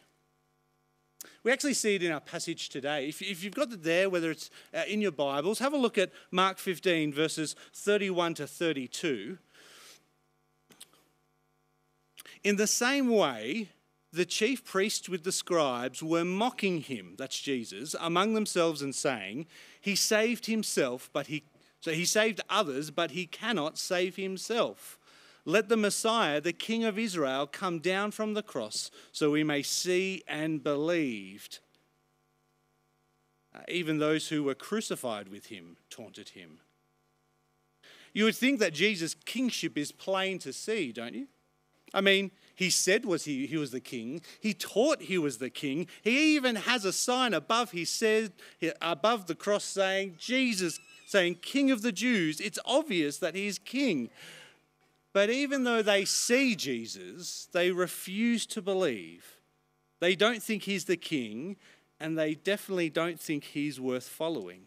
We 1.43 1.53
actually 1.53 1.75
see 1.75 1.97
it 1.97 2.03
in 2.03 2.11
our 2.11 2.21
passage 2.21 2.71
today. 2.71 3.07
If, 3.07 3.21
if 3.21 3.45
you've 3.45 3.55
got 3.55 3.71
it 3.71 3.83
there, 3.83 4.09
whether 4.09 4.31
it's 4.31 4.51
uh, 4.75 4.83
in 4.89 5.03
your 5.03 5.13
Bibles, 5.13 5.59
have 5.59 5.75
a 5.75 5.79
look 5.79 5.99
at 5.99 6.11
Mark 6.31 6.57
15, 6.57 7.13
verses 7.13 7.55
31 7.75 8.35
to 8.35 8.47
32. 8.47 9.37
In 12.45 12.57
the 12.57 12.67
same 12.67 13.11
way, 13.11 13.69
the 14.13 14.25
chief 14.25 14.65
priests 14.65 15.09
with 15.09 15.25
the 15.25 15.33
scribes 15.33 16.03
were 16.03 16.25
mocking 16.25 16.81
him, 16.81 17.15
that's 17.19 17.41
Jesus, 17.41 17.95
among 18.01 18.35
themselves 18.35 18.83
and 18.83 18.95
saying, 18.95 19.47
He 19.81 19.97
saved 19.97 20.47
himself, 20.47 21.11
but 21.13 21.27
he 21.27 21.45
so 21.81 21.93
he 21.93 22.05
saved 22.05 22.41
others, 22.51 22.91
but 22.91 23.13
he 23.13 23.27
cannot 23.27 23.79
save 23.79 24.17
himself. 24.17 24.99
Let 25.45 25.69
the 25.69 25.77
Messiah, 25.77 26.41
the 26.41 26.53
King 26.53 26.85
of 26.85 26.99
Israel, 26.99 27.47
come 27.47 27.79
down 27.79 28.11
from 28.11 28.35
the 28.35 28.43
cross 28.43 28.91
so 29.13 29.31
we 29.31 29.45
may 29.45 29.63
see 29.63 30.25
and 30.27 30.65
believe. 30.65 31.49
Uh, 33.55 33.61
even 33.69 33.99
those 33.99 34.29
who 34.29 34.43
were 34.43 34.57
crucified 34.57 35.29
with 35.29 35.47
him 35.47 35.77
taunted 35.89 36.31
him. 36.31 36.59
You 38.13 38.25
would 38.25 38.35
think 38.35 38.59
that 38.59 38.75
Jesus' 38.75 39.15
kingship 39.15 39.79
is 39.79 39.93
plain 39.93 40.41
to 40.41 40.53
see, 40.53 40.91
don't 40.91 41.15
you? 41.15 41.29
I 41.95 42.01
mean, 42.01 42.33
he 42.57 42.71
said 42.71 43.05
was 43.05 43.27
he, 43.27 43.47
he 43.47 43.59
was 43.59 43.71
the 43.71 43.81
king. 43.81 44.23
He 44.41 44.55
taught 44.55 45.03
he 45.03 45.19
was 45.19 45.39
the 45.39 45.51
king. 45.51 45.87
He 46.03 46.35
even 46.35 46.57
has 46.57 46.85
a 46.85 46.93
sign 46.93 47.35
above 47.35 47.71
he 47.71 47.85
said 47.85 48.33
above 48.81 49.27
the 49.27 49.35
cross 49.35 49.63
saying 49.63 50.17
Jesus 50.19 50.81
saying 51.07 51.37
king 51.37 51.71
of 51.71 51.83
the 51.83 51.93
Jews. 51.93 52.41
It's 52.41 52.59
obvious 52.65 53.19
that 53.19 53.35
he's 53.35 53.59
king. 53.59 54.11
But 55.13 55.31
even 55.31 55.65
though 55.65 55.83
they 55.83 56.05
see 56.05 56.57
Jesus, 56.57 57.49
they 57.53 57.71
refuse 57.71 58.45
to 58.47 58.61
believe. 58.61 59.37
They 60.01 60.15
don't 60.15 60.43
think 60.43 60.65
he's 60.65 60.85
the 60.85 60.97
king, 60.97 61.57
and 61.99 62.19
they 62.19 62.35
definitely 62.35 62.91
don't 62.91 63.19
think 63.19 63.45
he's 63.45 63.81
worth 63.81 64.09
following. 64.09 64.67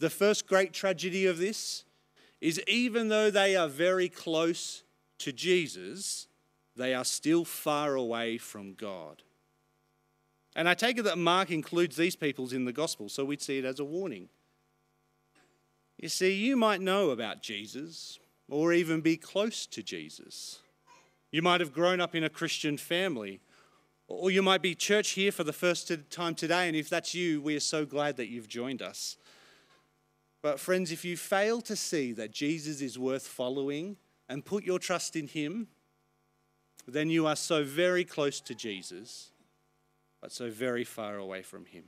The 0.00 0.10
first 0.10 0.46
great 0.46 0.72
tragedy 0.72 1.26
of 1.26 1.38
this 1.38 1.84
is 2.40 2.60
even 2.66 3.08
though 3.08 3.30
they 3.30 3.56
are 3.56 3.68
very 3.68 4.08
close 4.08 4.82
to 5.18 5.32
Jesus, 5.32 6.26
they 6.76 6.94
are 6.94 7.04
still 7.04 7.44
far 7.44 7.94
away 7.94 8.38
from 8.38 8.74
God. 8.74 9.22
And 10.56 10.68
I 10.68 10.74
take 10.74 10.98
it 10.98 11.02
that 11.02 11.18
Mark 11.18 11.50
includes 11.50 11.96
these 11.96 12.16
peoples 12.16 12.52
in 12.52 12.64
the 12.64 12.72
gospel, 12.72 13.08
so 13.08 13.24
we'd 13.24 13.42
see 13.42 13.58
it 13.58 13.64
as 13.64 13.80
a 13.80 13.84
warning. 13.84 14.28
You 15.98 16.08
see, 16.08 16.32
you 16.32 16.56
might 16.56 16.80
know 16.80 17.10
about 17.10 17.42
Jesus 17.42 18.18
or 18.48 18.72
even 18.72 19.00
be 19.00 19.16
close 19.16 19.66
to 19.66 19.82
Jesus. 19.82 20.60
You 21.30 21.42
might 21.42 21.60
have 21.60 21.72
grown 21.72 22.00
up 22.00 22.14
in 22.14 22.24
a 22.24 22.30
Christian 22.30 22.78
family, 22.78 23.40
or 24.06 24.30
you 24.30 24.42
might 24.42 24.62
be 24.62 24.74
church 24.74 25.10
here 25.10 25.30
for 25.30 25.44
the 25.44 25.52
first 25.52 25.92
time 26.10 26.34
today, 26.34 26.66
and 26.66 26.76
if 26.76 26.88
that's 26.88 27.14
you, 27.14 27.42
we 27.42 27.54
are 27.56 27.60
so 27.60 27.84
glad 27.84 28.16
that 28.16 28.28
you've 28.28 28.48
joined 28.48 28.80
us. 28.80 29.16
But, 30.40 30.58
friends, 30.58 30.92
if 30.92 31.04
you 31.04 31.16
fail 31.16 31.60
to 31.62 31.76
see 31.76 32.12
that 32.12 32.30
Jesus 32.30 32.80
is 32.80 32.98
worth 32.98 33.26
following, 33.26 33.96
and 34.28 34.44
put 34.44 34.64
your 34.64 34.78
trust 34.78 35.16
in 35.16 35.26
Him, 35.26 35.68
then 36.86 37.10
you 37.10 37.26
are 37.26 37.36
so 37.36 37.64
very 37.64 38.04
close 38.04 38.40
to 38.40 38.54
Jesus, 38.54 39.30
but 40.20 40.32
so 40.32 40.50
very 40.50 40.84
far 40.84 41.16
away 41.16 41.42
from 41.42 41.66
Him. 41.66 41.84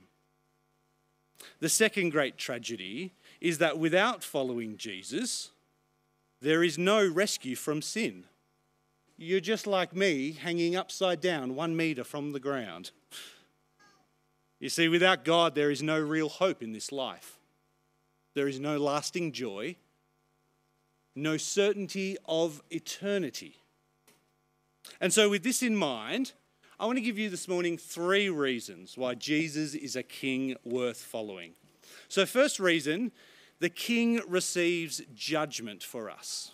The 1.59 1.69
second 1.69 2.11
great 2.11 2.37
tragedy 2.37 3.13
is 3.39 3.57
that 3.57 3.79
without 3.79 4.23
following 4.23 4.77
Jesus, 4.77 5.49
there 6.41 6.63
is 6.63 6.77
no 6.77 7.07
rescue 7.07 7.55
from 7.55 7.81
sin. 7.81 8.25
You're 9.17 9.39
just 9.39 9.67
like 9.67 9.95
me, 9.95 10.31
hanging 10.31 10.75
upside 10.75 11.21
down 11.21 11.55
one 11.55 11.75
meter 11.75 12.03
from 12.03 12.31
the 12.31 12.39
ground. 12.39 12.91
You 14.59 14.69
see, 14.69 14.87
without 14.87 15.25
God, 15.25 15.55
there 15.55 15.71
is 15.71 15.81
no 15.83 15.99
real 15.99 16.29
hope 16.29 16.61
in 16.61 16.71
this 16.71 16.91
life. 16.91 17.37
There 18.33 18.47
is 18.47 18.59
no 18.59 18.77
lasting 18.77 19.31
joy 19.31 19.75
no 21.15 21.37
certainty 21.37 22.17
of 22.25 22.61
eternity. 22.69 23.57
And 24.99 25.13
so, 25.13 25.29
with 25.29 25.43
this 25.43 25.61
in 25.61 25.75
mind, 25.75 26.33
I 26.79 26.85
want 26.85 26.97
to 26.97 27.01
give 27.01 27.19
you 27.19 27.29
this 27.29 27.47
morning 27.47 27.77
three 27.77 28.29
reasons 28.29 28.97
why 28.97 29.15
Jesus 29.15 29.75
is 29.75 29.95
a 29.95 30.03
king 30.03 30.55
worth 30.63 30.97
following. 30.97 31.53
So, 32.07 32.25
first 32.25 32.59
reason, 32.59 33.11
the 33.59 33.69
king 33.69 34.21
receives 34.27 35.01
judgment 35.13 35.83
for 35.83 36.09
us. 36.09 36.53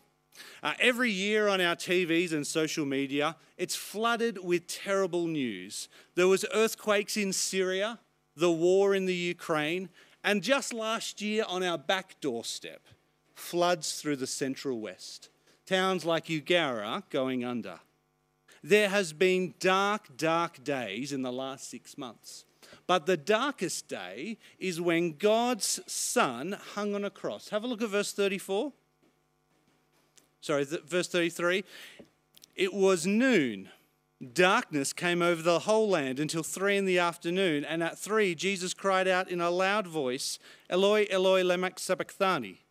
Uh, 0.61 0.73
every 0.79 1.11
year 1.11 1.47
on 1.47 1.61
our 1.61 1.75
TVs 1.75 2.31
and 2.31 2.45
social 2.45 2.85
media, 2.85 3.37
it's 3.57 3.75
flooded 3.75 4.43
with 4.43 4.67
terrible 4.67 5.27
news. 5.27 5.87
There 6.15 6.27
was 6.27 6.45
earthquakes 6.53 7.17
in 7.17 7.33
Syria, 7.33 7.99
the 8.35 8.51
war 8.51 8.93
in 8.93 9.05
the 9.05 9.15
Ukraine, 9.15 9.89
and 10.23 10.43
just 10.43 10.73
last 10.73 11.21
year 11.21 11.45
on 11.47 11.63
our 11.63 11.77
back 11.77 12.19
doorstep, 12.21 12.81
floods 13.37 14.01
through 14.01 14.17
the 14.17 14.27
central 14.27 14.79
west. 14.79 15.29
Towns 15.65 16.05
like 16.05 16.25
Eugowra 16.25 17.03
going 17.09 17.43
under. 17.43 17.79
There 18.63 18.89
has 18.89 19.13
been 19.13 19.53
dark, 19.59 20.17
dark 20.17 20.63
days 20.63 21.13
in 21.13 21.21
the 21.21 21.31
last 21.31 21.69
six 21.69 21.97
months. 21.97 22.45
But 22.85 23.05
the 23.05 23.17
darkest 23.17 23.87
day 23.87 24.37
is 24.59 24.81
when 24.81 25.17
God's 25.17 25.79
Son 25.87 26.57
hung 26.75 26.95
on 26.95 27.05
a 27.05 27.09
cross. 27.09 27.49
Have 27.49 27.63
a 27.63 27.67
look 27.67 27.81
at 27.81 27.89
verse 27.89 28.13
34. 28.13 28.73
Sorry, 30.41 30.63
verse 30.63 31.07
33. 31.07 31.63
It 32.55 32.73
was 32.73 33.05
noon. 33.05 33.69
Darkness 34.33 34.93
came 34.93 35.21
over 35.21 35.41
the 35.41 35.59
whole 35.59 35.89
land 35.89 36.19
until 36.19 36.41
three 36.41 36.75
in 36.75 36.85
the 36.85 36.97
afternoon, 36.97 37.63
and 37.63 37.83
at 37.83 37.99
three, 37.99 38.33
Jesus 38.33 38.73
cried 38.73 39.07
out 39.07 39.29
in 39.29 39.41
a 39.41 39.51
loud 39.51 39.85
voice, 39.85 40.39
Eloi, 40.71 41.05
Eloi, 41.11 41.43
lema 41.43 41.77
sabachthani, 41.77 42.61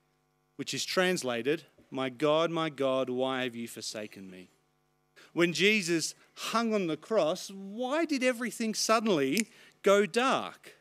which 0.57 0.75
is 0.75 0.85
translated, 0.85 1.65
My 1.91 2.09
God, 2.09 2.51
my 2.51 2.69
God, 2.71 3.09
why 3.09 3.45
have 3.45 3.55
you 3.55 3.69
forsaken 3.69 4.31
me? 4.31 4.49
When 5.33 5.53
Jesus 5.53 6.15
hung 6.35 6.75
on 6.75 6.87
the 6.87 6.97
cross, 6.97 7.51
why 7.51 8.05
did 8.05 8.25
everything 8.25 8.75
suddenly 8.75 9.49
go 9.83 10.07
dark? 10.07 10.75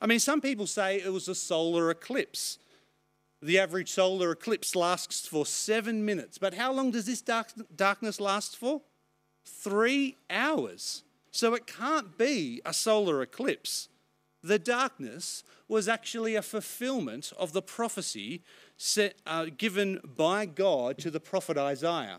I 0.00 0.06
mean, 0.06 0.18
some 0.18 0.40
people 0.40 0.66
say 0.66 1.00
it 1.00 1.12
was 1.12 1.28
a 1.28 1.34
solar 1.34 1.90
eclipse. 1.90 2.58
The 3.40 3.58
average 3.58 3.90
solar 3.90 4.32
eclipse 4.32 4.74
lasts 4.74 5.26
for 5.26 5.46
seven 5.46 6.04
minutes. 6.04 6.38
But 6.38 6.54
how 6.54 6.72
long 6.72 6.90
does 6.90 7.06
this 7.06 7.22
dark, 7.22 7.48
darkness 7.74 8.20
last 8.20 8.56
for? 8.56 8.82
Three 9.44 10.16
hours. 10.28 11.04
So 11.30 11.54
it 11.54 11.66
can't 11.66 12.18
be 12.18 12.60
a 12.64 12.74
solar 12.74 13.22
eclipse. 13.22 13.88
The 14.42 14.58
darkness 14.58 15.44
was 15.68 15.88
actually 15.88 16.34
a 16.34 16.42
fulfillment 16.42 17.32
of 17.38 17.52
the 17.52 17.62
prophecy 17.62 18.42
set, 18.76 19.14
uh, 19.26 19.46
given 19.56 20.00
by 20.04 20.46
God 20.46 20.98
to 20.98 21.10
the 21.10 21.20
prophet 21.20 21.56
Isaiah. 21.56 22.18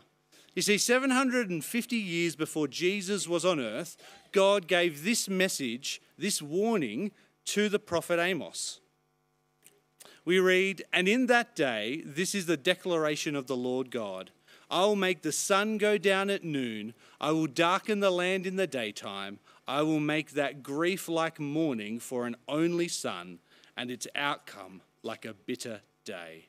You 0.55 0.61
see, 0.61 0.77
750 0.77 1.95
years 1.95 2.35
before 2.35 2.67
Jesus 2.67 3.27
was 3.27 3.43
on 3.43 3.59
earth, 3.59 3.97
God 4.31 4.67
gave 4.67 5.03
this 5.03 5.27
message, 5.27 6.01
this 6.17 6.41
warning 6.41 7.11
to 7.45 7.69
the 7.69 7.79
prophet 7.79 8.19
Amos. 8.19 8.79
We 10.25 10.39
read, 10.39 10.83
And 10.93 11.07
in 11.07 11.25
that 11.27 11.55
day, 11.55 12.03
this 12.05 12.33
is 12.33 12.45
the 12.45 12.55
declaration 12.55 13.35
of 13.35 13.47
the 13.47 13.57
Lord 13.57 13.91
God 13.91 14.31
I 14.69 14.85
will 14.85 14.95
make 14.95 15.21
the 15.21 15.31
sun 15.31 15.77
go 15.77 15.99
down 15.99 16.31
at 16.31 16.43
noon, 16.43 16.95
I 17.21 17.31
will 17.31 17.45
darken 17.45 17.99
the 17.99 18.09
land 18.09 18.47
in 18.47 18.55
the 18.55 18.65
daytime, 18.65 19.39
I 19.67 19.82
will 19.82 20.00
make 20.00 20.32
that 20.32 20.63
grief 20.63 21.08
like 21.08 21.39
mourning 21.39 22.00
for 22.00 22.25
an 22.25 22.36
only 22.48 22.88
son, 22.88 23.39
and 23.75 23.89
its 23.89 24.08
outcome 24.15 24.82
like 25.01 25.25
a 25.25 25.34
bitter 25.34 25.82
day. 26.05 26.46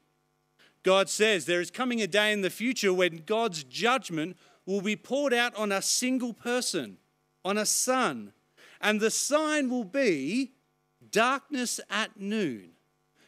God 0.83 1.09
says 1.09 1.47
there 1.47 1.61
is 1.61 1.71
coming 1.71 2.03
a 2.03 2.07
day 2.07 2.33
in 2.33 2.43
the 2.43 2.51
future 2.51 2.93
when 2.93 3.23
God's 3.25 3.65
judgment 3.65 4.37
will 4.67 4.83
be 4.83 4.97
poured 4.97 5.33
out 5.33 5.55
on 5.57 5.73
a 5.73 5.83
single 5.83 6.33
person, 6.33 6.99
on 7.45 7.57
a 7.57 7.67
son, 7.67 8.33
and 8.81 9.01
the 9.01 9.11
sign 9.11 9.71
will 9.71 9.85
be 9.85 10.53
darkness 11.11 11.81
at 11.91 12.21
noon, 12.21 12.71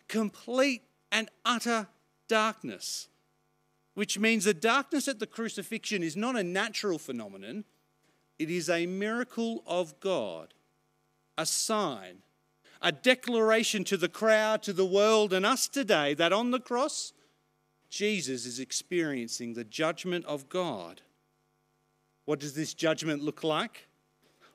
complete 0.08 0.82
and 1.10 1.30
utter 1.44 1.88
darkness, 2.28 3.08
which 3.94 4.18
means 4.18 4.44
the 4.44 4.54
darkness 4.54 5.08
at 5.08 5.18
the 5.18 5.26
crucifixion 5.26 6.02
is 6.02 6.16
not 6.16 6.36
a 6.36 6.44
natural 6.44 6.98
phenomenon, 6.98 7.64
it 8.38 8.50
is 8.50 8.68
a 8.68 8.86
miracle 8.86 9.62
of 9.66 9.98
God, 10.00 10.54
a 11.38 11.46
sign, 11.46 12.18
a 12.82 12.92
declaration 12.92 13.84
to 13.84 13.96
the 13.96 14.08
crowd, 14.08 14.62
to 14.62 14.72
the 14.72 14.86
world, 14.86 15.32
and 15.32 15.46
us 15.46 15.68
today 15.68 16.14
that 16.14 16.32
on 16.32 16.50
the 16.50 16.60
cross, 16.60 17.12
Jesus 17.88 18.44
is 18.44 18.60
experiencing 18.60 19.54
the 19.54 19.64
judgment 19.64 20.24
of 20.26 20.48
God. 20.48 21.02
What 22.24 22.40
does 22.40 22.54
this 22.54 22.74
judgment 22.74 23.22
look 23.22 23.42
like? 23.42 23.88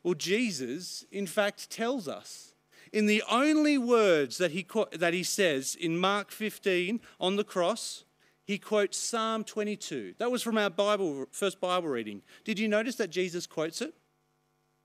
Well, 0.03 0.13
Jesus, 0.13 1.05
in 1.11 1.25
fact, 1.27 1.69
tells 1.69 2.07
us 2.07 2.53
in 2.91 3.05
the 3.05 3.23
only 3.29 3.77
words 3.77 4.37
that 4.37 4.51
he, 4.51 4.65
that 4.91 5.13
he 5.13 5.23
says 5.23 5.75
in 5.75 5.97
Mark 5.97 6.31
15 6.31 6.99
on 7.19 7.35
the 7.35 7.43
cross, 7.43 8.03
he 8.43 8.57
quotes 8.57 8.97
Psalm 8.97 9.43
22. 9.43 10.15
That 10.17 10.31
was 10.31 10.41
from 10.41 10.57
our 10.57 10.69
Bible, 10.69 11.25
first 11.31 11.59
Bible 11.59 11.89
reading. 11.89 12.21
Did 12.43 12.59
you 12.59 12.67
notice 12.67 12.95
that 12.95 13.09
Jesus 13.09 13.47
quotes 13.47 13.81
it? 13.81 13.93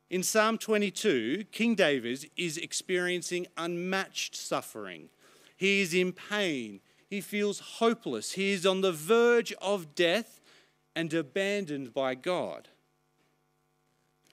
In 0.09 0.23
Psalm 0.23 0.59
22, 0.59 1.47
King 1.51 1.75
David 1.75 2.31
is 2.37 2.59
experiencing 2.59 3.47
unmatched 3.57 4.37
suffering. 4.37 5.09
He 5.57 5.81
is 5.81 5.95
in 5.95 6.13
pain. 6.13 6.81
He 7.09 7.21
feels 7.21 7.59
hopeless. 7.59 8.33
He 8.33 8.53
is 8.53 8.67
on 8.67 8.83
the 8.83 8.93
verge 8.93 9.53
of 9.55 9.95
death 9.95 10.41
and 10.95 11.13
abandoned 11.13 11.93
by 11.93 12.15
God. 12.15 12.69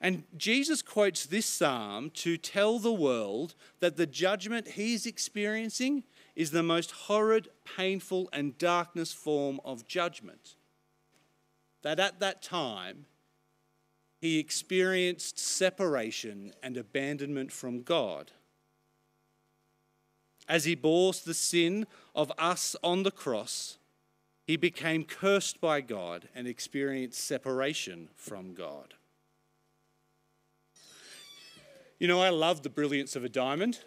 And 0.00 0.24
Jesus 0.36 0.82
quotes 0.82 1.24
this 1.24 1.46
psalm 1.46 2.10
to 2.14 2.36
tell 2.36 2.78
the 2.78 2.92
world 2.92 3.54
that 3.80 3.96
the 3.96 4.06
judgment 4.06 4.68
he's 4.68 5.06
experiencing 5.06 6.04
is 6.36 6.50
the 6.50 6.62
most 6.62 6.90
horrid, 6.90 7.48
painful, 7.64 8.28
and 8.32 8.58
darkness 8.58 9.12
form 9.12 9.60
of 9.64 9.86
judgment. 9.86 10.56
That 11.82 12.00
at 12.00 12.20
that 12.20 12.42
time, 12.42 13.06
he 14.20 14.38
experienced 14.38 15.38
separation 15.38 16.52
and 16.62 16.76
abandonment 16.76 17.52
from 17.52 17.82
God 17.82 18.32
as 20.48 20.64
he 20.64 20.74
bore 20.74 21.12
the 21.12 21.34
sin 21.34 21.86
of 22.14 22.32
us 22.38 22.76
on 22.82 23.02
the 23.02 23.10
cross, 23.10 23.78
he 24.46 24.56
became 24.56 25.04
cursed 25.04 25.60
by 25.60 25.80
God 25.80 26.28
and 26.34 26.46
experienced 26.46 27.20
separation 27.20 28.08
from 28.14 28.54
God. 28.54 28.94
You 31.98 32.08
know, 32.08 32.20
I 32.20 32.30
love 32.30 32.62
the 32.62 32.70
brilliance 32.70 33.16
of 33.16 33.24
a 33.24 33.28
diamond. 33.28 33.80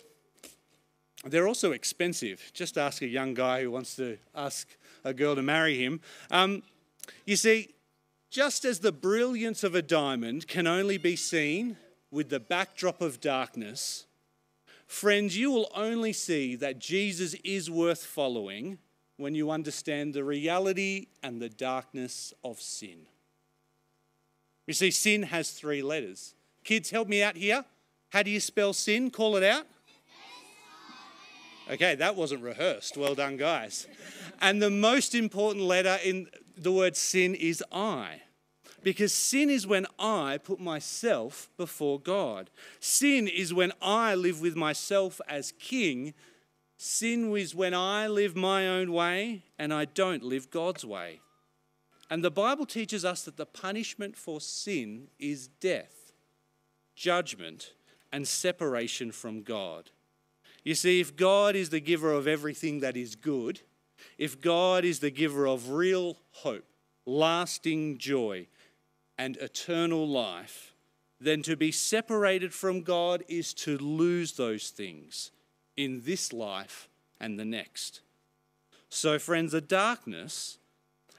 They're 1.25 1.47
also 1.47 1.71
expensive. 1.71 2.51
Just 2.53 2.77
ask 2.77 3.01
a 3.01 3.07
young 3.07 3.33
guy 3.33 3.61
who 3.61 3.71
wants 3.71 3.95
to 3.95 4.17
ask 4.35 4.67
a 5.03 5.13
girl 5.13 5.35
to 5.35 5.41
marry 5.41 5.77
him. 5.77 5.99
Um, 6.31 6.63
you 7.25 7.35
see, 7.35 7.73
just 8.29 8.65
as 8.65 8.79
the 8.79 8.91
brilliance 8.91 9.63
of 9.63 9.75
a 9.75 9.81
diamond 9.81 10.47
can 10.47 10.67
only 10.67 10.97
be 10.97 11.15
seen 11.15 11.77
with 12.11 12.29
the 12.29 12.39
backdrop 12.39 13.01
of 13.01 13.19
darkness, 13.19 14.07
Friends, 14.87 15.37
you 15.37 15.51
will 15.51 15.69
only 15.75 16.13
see 16.13 16.55
that 16.55 16.79
Jesus 16.79 17.33
is 17.43 17.69
worth 17.69 18.05
following 18.05 18.77
when 19.17 19.35
you 19.35 19.51
understand 19.51 20.13
the 20.13 20.23
reality 20.23 21.07
and 21.21 21.41
the 21.41 21.49
darkness 21.49 22.33
of 22.43 22.61
sin. 22.61 23.05
You 24.65 24.73
see, 24.73 24.91
sin 24.91 25.23
has 25.23 25.51
three 25.51 25.81
letters. 25.81 26.35
Kids, 26.63 26.89
help 26.89 27.09
me 27.09 27.21
out 27.21 27.35
here. 27.35 27.65
How 28.09 28.23
do 28.23 28.31
you 28.31 28.39
spell 28.39 28.73
sin? 28.73 29.11
Call 29.11 29.35
it 29.35 29.43
out. 29.43 29.65
Okay, 31.69 31.95
that 31.95 32.15
wasn't 32.15 32.43
rehearsed. 32.43 32.95
Well 32.95 33.15
done, 33.15 33.35
guys. 33.35 33.87
And 34.39 34.61
the 34.61 34.69
most 34.69 35.13
important 35.13 35.65
letter 35.65 35.97
in 36.03 36.27
the 36.57 36.71
word 36.71 36.95
sin 36.95 37.35
is 37.35 37.63
I. 37.71 38.21
Because 38.83 39.13
sin 39.13 39.49
is 39.49 39.67
when 39.67 39.85
I 39.99 40.37
put 40.41 40.61
myself 40.61 41.49
before 41.57 41.99
God. 41.99 42.49
Sin 42.79 43.27
is 43.27 43.53
when 43.53 43.73
I 43.81 44.15
live 44.15 44.39
with 44.39 44.55
myself 44.55 45.19
as 45.27 45.51
king. 45.59 46.13
Sin 46.77 47.35
is 47.35 47.53
when 47.53 47.73
I 47.73 48.07
live 48.07 48.35
my 48.35 48.65
own 48.67 48.93
way 48.93 49.43
and 49.59 49.73
I 49.73 49.85
don't 49.85 50.23
live 50.23 50.49
God's 50.49 50.85
way. 50.85 51.19
And 52.09 52.23
the 52.23 52.31
Bible 52.31 52.65
teaches 52.65 53.03
us 53.03 53.23
that 53.23 53.35
the 53.35 53.45
punishment 53.45 54.15
for 54.15 54.39
sin 54.39 55.09
is 55.19 55.49
death, 55.49 56.13
judgment, 56.95 57.73
and 58.11 58.27
separation 58.27 59.11
from 59.11 59.43
God. 59.43 59.91
You 60.63 60.75
see, 60.75 60.99
if 60.99 61.15
God 61.15 61.55
is 61.55 61.69
the 61.69 61.79
giver 61.79 62.11
of 62.11 62.27
everything 62.27 62.81
that 62.81 62.97
is 62.97 63.15
good, 63.15 63.61
if 64.17 64.41
God 64.41 64.83
is 64.83 64.99
the 64.99 65.11
giver 65.11 65.47
of 65.47 65.69
real 65.69 66.17
hope, 66.31 66.65
lasting 67.05 67.97
joy, 67.97 68.47
and 69.17 69.37
eternal 69.37 70.07
life, 70.07 70.73
then 71.19 71.41
to 71.43 71.55
be 71.55 71.71
separated 71.71 72.53
from 72.53 72.81
God 72.81 73.23
is 73.27 73.53
to 73.55 73.77
lose 73.77 74.33
those 74.33 74.69
things 74.69 75.31
in 75.75 76.01
this 76.05 76.31
life 76.31 76.89
and 77.19 77.39
the 77.39 77.45
next. 77.45 78.01
So, 78.89 79.17
friends, 79.17 79.51
the 79.51 79.61
darkness 79.61 80.59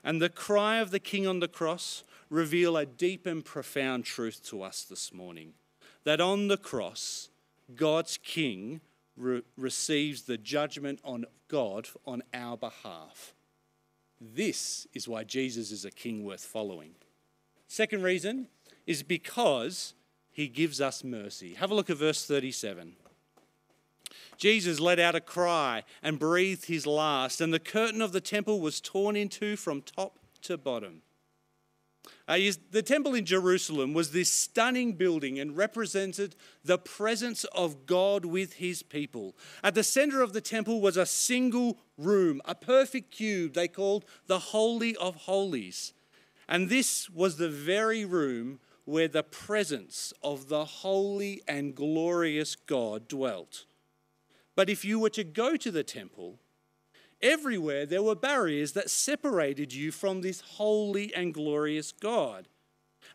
and 0.04 0.22
the 0.22 0.28
cry 0.28 0.76
of 0.76 0.90
the 0.90 1.00
King 1.00 1.26
on 1.26 1.40
the 1.40 1.48
cross 1.48 2.04
reveal 2.30 2.76
a 2.76 2.86
deep 2.86 3.26
and 3.26 3.44
profound 3.44 4.04
truth 4.04 4.42
to 4.48 4.62
us 4.62 4.84
this 4.84 5.12
morning 5.12 5.54
that 6.08 6.22
on 6.22 6.48
the 6.48 6.56
cross, 6.56 7.28
God's 7.76 8.16
King 8.16 8.80
re- 9.14 9.42
receives 9.58 10.22
the 10.22 10.38
judgment 10.38 11.00
on 11.04 11.26
God 11.48 11.86
on 12.06 12.22
our 12.32 12.56
behalf. 12.56 13.34
This 14.18 14.86
is 14.94 15.06
why 15.06 15.24
Jesus 15.24 15.70
is 15.70 15.84
a 15.84 15.90
king 15.90 16.24
worth 16.24 16.46
following. 16.46 16.92
Second 17.66 18.04
reason 18.04 18.48
is 18.86 19.02
because 19.02 19.92
he 20.30 20.48
gives 20.48 20.80
us 20.80 21.04
mercy. 21.04 21.52
Have 21.52 21.70
a 21.70 21.74
look 21.74 21.90
at 21.90 21.98
verse 21.98 22.24
37. 22.24 22.94
Jesus 24.38 24.80
let 24.80 24.98
out 24.98 25.14
a 25.14 25.20
cry 25.20 25.84
and 26.02 26.18
breathed 26.18 26.64
his 26.64 26.86
last, 26.86 27.42
and 27.42 27.52
the 27.52 27.58
curtain 27.58 28.00
of 28.00 28.12
the 28.12 28.22
temple 28.22 28.60
was 28.60 28.80
torn 28.80 29.14
in 29.14 29.28
two 29.28 29.56
from 29.56 29.82
top 29.82 30.18
to 30.40 30.56
bottom. 30.56 31.02
Uh, 32.26 32.38
the 32.70 32.82
temple 32.82 33.14
in 33.14 33.24
Jerusalem 33.24 33.94
was 33.94 34.12
this 34.12 34.30
stunning 34.30 34.92
building 34.92 35.38
and 35.38 35.56
represented 35.56 36.36
the 36.64 36.78
presence 36.78 37.44
of 37.44 37.86
God 37.86 38.24
with 38.24 38.54
his 38.54 38.82
people. 38.82 39.36
At 39.62 39.74
the 39.74 39.84
center 39.84 40.22
of 40.22 40.32
the 40.32 40.40
temple 40.40 40.80
was 40.80 40.96
a 40.96 41.06
single 41.06 41.78
room, 41.96 42.40
a 42.44 42.54
perfect 42.54 43.10
cube 43.10 43.54
they 43.54 43.68
called 43.68 44.04
the 44.26 44.38
Holy 44.38 44.96
of 44.96 45.16
Holies. 45.16 45.92
And 46.48 46.68
this 46.68 47.10
was 47.10 47.36
the 47.36 47.50
very 47.50 48.04
room 48.04 48.60
where 48.84 49.08
the 49.08 49.22
presence 49.22 50.14
of 50.22 50.48
the 50.48 50.64
holy 50.64 51.42
and 51.46 51.74
glorious 51.74 52.56
God 52.56 53.06
dwelt. 53.06 53.66
But 54.56 54.70
if 54.70 54.84
you 54.84 54.98
were 54.98 55.10
to 55.10 55.24
go 55.24 55.56
to 55.56 55.70
the 55.70 55.84
temple, 55.84 56.40
everywhere 57.22 57.86
there 57.86 58.02
were 58.02 58.14
barriers 58.14 58.72
that 58.72 58.90
separated 58.90 59.72
you 59.72 59.90
from 59.92 60.20
this 60.20 60.40
holy 60.40 61.14
and 61.14 61.34
glorious 61.34 61.92
God. 61.92 62.48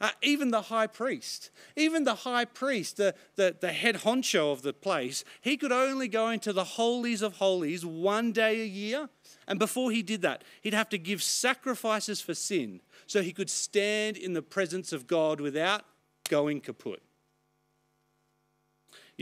Uh, 0.01 0.09
even 0.21 0.51
the 0.51 0.63
high 0.63 0.87
priest, 0.87 1.51
even 1.75 2.03
the 2.03 2.15
high 2.15 2.45
priest, 2.45 2.97
the, 2.97 3.13
the, 3.35 3.55
the 3.59 3.71
head 3.71 3.97
honcho 3.97 4.51
of 4.51 4.61
the 4.61 4.73
place, 4.73 5.23
he 5.39 5.55
could 5.55 5.71
only 5.71 6.07
go 6.07 6.29
into 6.29 6.51
the 6.51 6.63
holies 6.63 7.21
of 7.21 7.37
holies 7.37 7.85
one 7.85 8.31
day 8.31 8.61
a 8.61 8.65
year. 8.65 9.09
And 9.47 9.59
before 9.59 9.91
he 9.91 10.01
did 10.01 10.21
that, 10.23 10.43
he'd 10.61 10.73
have 10.73 10.89
to 10.89 10.97
give 10.97 11.21
sacrifices 11.21 12.21
for 12.21 12.33
sin 12.33 12.81
so 13.05 13.21
he 13.21 13.33
could 13.33 13.49
stand 13.49 14.17
in 14.17 14.33
the 14.33 14.41
presence 14.41 14.93
of 14.93 15.07
God 15.07 15.39
without 15.39 15.85
going 16.29 16.61
kaput. 16.61 17.01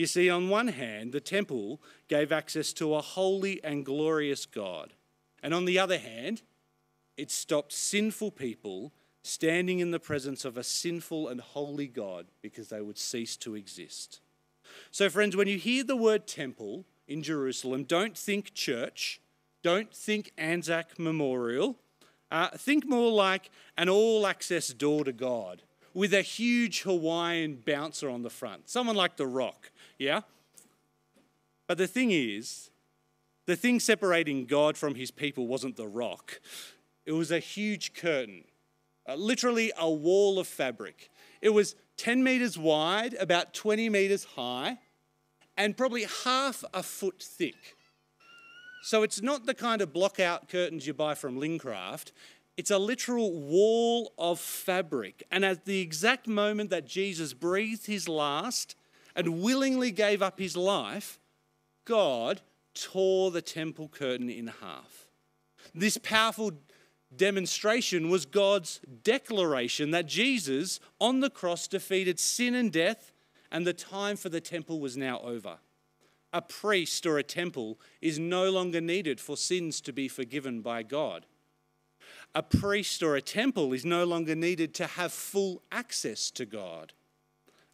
You 0.01 0.07
see, 0.07 0.31
on 0.31 0.49
one 0.49 0.69
hand, 0.69 1.11
the 1.11 1.21
temple 1.21 1.79
gave 2.07 2.31
access 2.31 2.73
to 2.73 2.95
a 2.95 3.03
holy 3.03 3.63
and 3.63 3.85
glorious 3.85 4.47
God. 4.47 4.93
And 5.43 5.53
on 5.53 5.65
the 5.65 5.77
other 5.77 5.99
hand, 5.99 6.41
it 7.17 7.29
stopped 7.29 7.71
sinful 7.71 8.31
people 8.31 8.93
standing 9.21 9.77
in 9.77 9.91
the 9.91 9.99
presence 9.99 10.43
of 10.43 10.57
a 10.57 10.63
sinful 10.63 11.27
and 11.27 11.39
holy 11.39 11.85
God 11.85 12.25
because 12.41 12.69
they 12.69 12.81
would 12.81 12.97
cease 12.97 13.37
to 13.37 13.53
exist. 13.53 14.21
So, 14.89 15.07
friends, 15.07 15.35
when 15.35 15.47
you 15.47 15.59
hear 15.59 15.83
the 15.83 15.95
word 15.95 16.25
temple 16.25 16.83
in 17.07 17.21
Jerusalem, 17.21 17.83
don't 17.83 18.17
think 18.17 18.55
church, 18.55 19.21
don't 19.61 19.93
think 19.93 20.31
Anzac 20.35 20.97
Memorial. 20.97 21.77
Uh, 22.31 22.49
think 22.57 22.87
more 22.87 23.11
like 23.11 23.51
an 23.77 23.87
all 23.87 24.25
access 24.25 24.69
door 24.69 25.03
to 25.03 25.13
God 25.13 25.61
with 25.93 26.13
a 26.13 26.21
huge 26.21 26.81
Hawaiian 26.81 27.61
bouncer 27.65 28.09
on 28.09 28.23
the 28.23 28.29
front, 28.29 28.69
someone 28.69 28.95
like 28.95 29.17
The 29.17 29.27
Rock, 29.27 29.71
yeah? 29.97 30.21
But 31.67 31.77
the 31.77 31.87
thing 31.87 32.11
is, 32.11 32.69
the 33.45 33.55
thing 33.55 33.79
separating 33.79 34.45
God 34.45 34.77
from 34.77 34.95
his 34.95 35.11
people 35.11 35.47
wasn't 35.47 35.75
the 35.75 35.87
rock, 35.87 36.39
it 37.05 37.13
was 37.13 37.31
a 37.31 37.39
huge 37.39 37.93
curtain, 37.93 38.43
uh, 39.07 39.15
literally 39.15 39.71
a 39.77 39.89
wall 39.89 40.39
of 40.39 40.47
fabric. 40.47 41.09
It 41.41 41.49
was 41.49 41.75
10 41.97 42.23
meters 42.23 42.57
wide, 42.57 43.13
about 43.15 43.53
20 43.53 43.89
meters 43.89 44.23
high, 44.23 44.79
and 45.57 45.75
probably 45.75 46.05
half 46.23 46.63
a 46.73 46.83
foot 46.83 47.21
thick. 47.21 47.75
So 48.83 49.03
it's 49.03 49.21
not 49.21 49.45
the 49.45 49.53
kind 49.53 49.81
of 49.81 49.93
block 49.93 50.19
out 50.19 50.49
curtains 50.49 50.87
you 50.87 50.93
buy 50.93 51.13
from 51.13 51.39
Lincraft. 51.39 52.11
It's 52.61 52.69
a 52.69 52.77
literal 52.77 53.33
wall 53.33 54.13
of 54.19 54.39
fabric. 54.39 55.23
And 55.31 55.43
at 55.43 55.65
the 55.65 55.81
exact 55.81 56.27
moment 56.27 56.69
that 56.69 56.85
Jesus 56.85 57.33
breathed 57.33 57.87
his 57.87 58.07
last, 58.07 58.75
and 59.15 59.41
willingly 59.41 59.89
gave 59.89 60.21
up 60.21 60.37
his 60.37 60.55
life, 60.55 61.19
God 61.85 62.41
tore 62.75 63.31
the 63.31 63.41
temple 63.41 63.87
curtain 63.87 64.29
in 64.29 64.45
half. 64.45 65.07
This 65.73 65.97
powerful 65.97 66.51
demonstration 67.15 68.11
was 68.11 68.27
God's 68.27 68.79
declaration 69.01 69.89
that 69.89 70.05
Jesus 70.05 70.79
on 70.99 71.19
the 71.19 71.31
cross 71.31 71.67
defeated 71.67 72.19
sin 72.19 72.53
and 72.53 72.71
death, 72.71 73.11
and 73.51 73.65
the 73.65 73.73
time 73.73 74.17
for 74.17 74.29
the 74.29 74.39
temple 74.39 74.79
was 74.79 74.95
now 74.95 75.19
over. 75.21 75.57
A 76.31 76.43
priest 76.43 77.07
or 77.07 77.17
a 77.17 77.23
temple 77.23 77.79
is 78.03 78.19
no 78.19 78.51
longer 78.51 78.81
needed 78.81 79.19
for 79.19 79.35
sins 79.35 79.81
to 79.81 79.91
be 79.91 80.07
forgiven 80.07 80.61
by 80.61 80.83
God. 80.83 81.25
A 82.33 82.43
priest 82.43 83.03
or 83.03 83.15
a 83.15 83.21
temple 83.21 83.73
is 83.73 83.83
no 83.83 84.05
longer 84.05 84.35
needed 84.35 84.73
to 84.75 84.87
have 84.87 85.11
full 85.11 85.61
access 85.71 86.31
to 86.31 86.45
God 86.45 86.93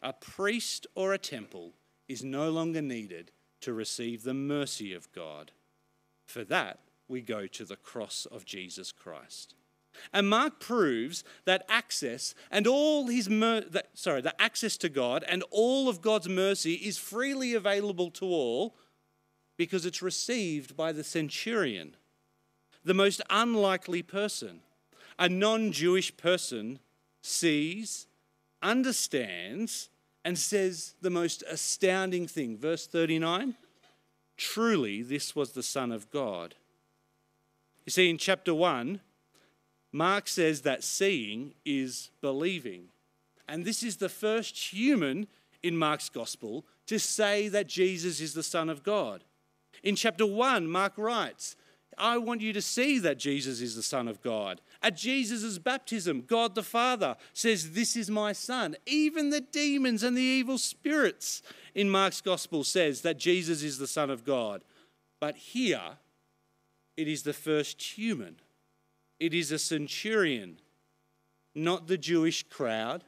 a 0.02 0.14
priest 0.14 0.88
or 0.96 1.14
a 1.14 1.18
temple 1.18 1.74
is 2.08 2.24
no 2.24 2.50
longer 2.50 2.82
needed 2.82 3.32
to 3.62 3.74
receive 3.74 4.24
the 4.24 4.34
mercy 4.34 4.94
of 4.94 5.12
God. 5.12 5.52
For 6.26 6.44
that, 6.46 6.80
we 7.08 7.22
go 7.22 7.48
to 7.48 7.66
the 7.66 7.76
cross 7.76 8.28
of 8.32 8.46
Jesus 8.46 8.92
Christ. 8.92 9.56
And 10.14 10.30
Mark 10.30 10.60
proves 10.60 11.24
that 11.46 11.66
access 11.68 12.36
and 12.52 12.68
all 12.68 13.08
his 13.08 13.30
mer- 13.30 13.62
that, 13.62 13.90
sorry, 13.96 14.22
the 14.22 14.40
access 14.40 14.78
to 14.78 14.90
God 14.90 15.26
and 15.28 15.44
all 15.50 15.90
of 15.90 16.02
God's 16.02 16.30
mercy 16.30 16.74
is 16.74 17.00
freely 17.00 17.56
available 17.56 18.12
to 18.12 18.26
all 18.26 18.76
because 19.58 19.88
it's 19.88 20.04
received 20.04 20.78
by 20.78 20.92
the 20.92 21.04
centurion, 21.04 21.96
the 22.88 22.94
most 22.94 23.22
unlikely 23.30 24.02
person. 24.02 24.62
A 25.20 25.28
non-Jewish 25.28 26.16
person 26.16 26.80
sees 27.22 28.08
understands 28.62 29.90
and 30.24 30.40
says 30.40 30.96
the 31.02 31.10
most 31.10 31.44
astounding 31.50 32.28
thing. 32.28 32.58
Verse 32.58 32.88
39 32.88 33.56
Truly, 34.38 35.02
this 35.02 35.36
was 35.36 35.52
the 35.52 35.64
Son 35.64 35.92
of 35.92 36.10
God. 36.12 36.56
You 37.86 37.92
see, 37.92 38.10
in 38.10 38.18
chapter 38.18 38.54
1, 38.54 39.02
Mark 39.92 40.28
says 40.28 40.62
that 40.62 40.84
seeing 40.84 41.56
is 41.66 42.12
believing. 42.22 42.86
And 43.50 43.66
this 43.66 43.84
is 43.84 43.98
the 43.98 44.10
first 44.10 44.58
human 44.72 45.28
in 45.64 45.76
Mark's 45.76 46.10
gospel 46.10 46.66
to 46.86 47.00
say 47.00 47.50
that 47.50 47.68
Jesus 47.68 48.22
is 48.22 48.34
the 48.34 48.44
Son 48.44 48.70
of 48.70 48.84
God. 48.84 49.24
In 49.84 49.96
chapter 49.96 50.26
1, 50.26 50.68
Mark 50.68 50.94
writes, 50.98 51.56
I 51.98 52.18
want 52.18 52.42
you 52.42 52.54
to 52.54 52.62
see 52.62 53.00
that 53.00 53.18
Jesus 53.18 53.62
is 53.62 53.76
the 53.76 53.84
Son 53.84 54.08
of 54.08 54.22
God. 54.22 54.62
At 54.82 54.96
Jesus' 54.96 55.58
baptism, 55.58 56.24
God 56.28 56.56
the 56.56 56.64
Father 56.64 57.16
says, 57.34 57.72
This 57.72 57.96
is 57.96 58.10
my 58.10 58.34
Son. 58.34 58.76
Even 58.86 59.30
the 59.30 59.42
demons 59.42 60.04
and 60.04 60.16
the 60.16 60.22
evil 60.22 60.58
spirits 60.58 61.42
in 61.74 61.90
Mark's 61.90 62.22
Gospel 62.22 62.64
says 62.64 63.02
that 63.02 63.18
Jesus 63.18 63.64
is 63.64 63.78
the 63.78 63.88
Son 63.88 64.10
of 64.10 64.24
God. 64.24 64.64
But 65.20 65.38
here, 65.38 65.98
it 66.96 67.08
is 67.08 67.24
the 67.24 67.34
first 67.34 67.82
human. 67.82 68.38
It 69.20 69.34
is 69.34 69.52
a 69.52 69.60
centurion, 69.60 70.60
not 71.56 71.88
the 71.88 71.98
Jewish 71.98 72.44
crowd, 72.44 73.04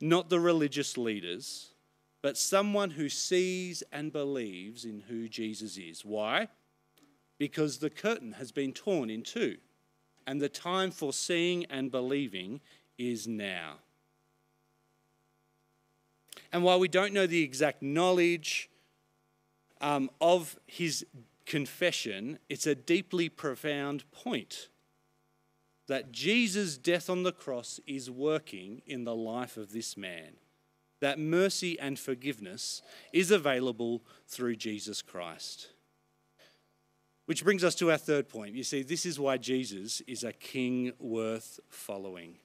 not 0.00 0.28
the 0.28 0.40
religious 0.40 0.98
leaders, 0.98 1.74
but 2.22 2.36
someone 2.36 2.90
who 2.90 3.08
sees 3.08 3.82
and 3.92 4.12
believes 4.12 4.84
in 4.84 5.04
who 5.08 5.28
Jesus 5.28 5.76
is. 5.76 6.04
Why? 6.04 6.48
Because 7.42 7.78
the 7.78 7.90
curtain 7.90 8.30
has 8.34 8.52
been 8.52 8.72
torn 8.72 9.10
in 9.10 9.20
two, 9.20 9.56
and 10.28 10.40
the 10.40 10.48
time 10.48 10.92
for 10.92 11.12
seeing 11.12 11.64
and 11.64 11.90
believing 11.90 12.60
is 12.98 13.26
now. 13.26 13.78
And 16.52 16.62
while 16.62 16.78
we 16.78 16.86
don't 16.86 17.12
know 17.12 17.26
the 17.26 17.42
exact 17.42 17.82
knowledge 17.82 18.70
um, 19.80 20.08
of 20.20 20.56
his 20.68 21.04
confession, 21.44 22.38
it's 22.48 22.68
a 22.68 22.76
deeply 22.76 23.28
profound 23.28 24.08
point 24.12 24.68
that 25.88 26.12
Jesus' 26.12 26.78
death 26.78 27.10
on 27.10 27.24
the 27.24 27.32
cross 27.32 27.80
is 27.88 28.08
working 28.08 28.82
in 28.86 29.02
the 29.02 29.16
life 29.16 29.56
of 29.56 29.72
this 29.72 29.96
man. 29.96 30.34
That 31.00 31.18
mercy 31.18 31.76
and 31.76 31.98
forgiveness 31.98 32.82
is 33.12 33.32
available 33.32 34.04
through 34.28 34.54
Jesus 34.54 35.02
Christ. 35.02 35.71
Which 37.26 37.44
brings 37.44 37.62
us 37.62 37.74
to 37.76 37.90
our 37.90 37.98
third 37.98 38.28
point. 38.28 38.54
You 38.54 38.64
see, 38.64 38.82
this 38.82 39.06
is 39.06 39.18
why 39.18 39.36
Jesus 39.36 40.00
is 40.02 40.24
a 40.24 40.32
king 40.32 40.92
worth 40.98 41.60
following. 41.68 42.36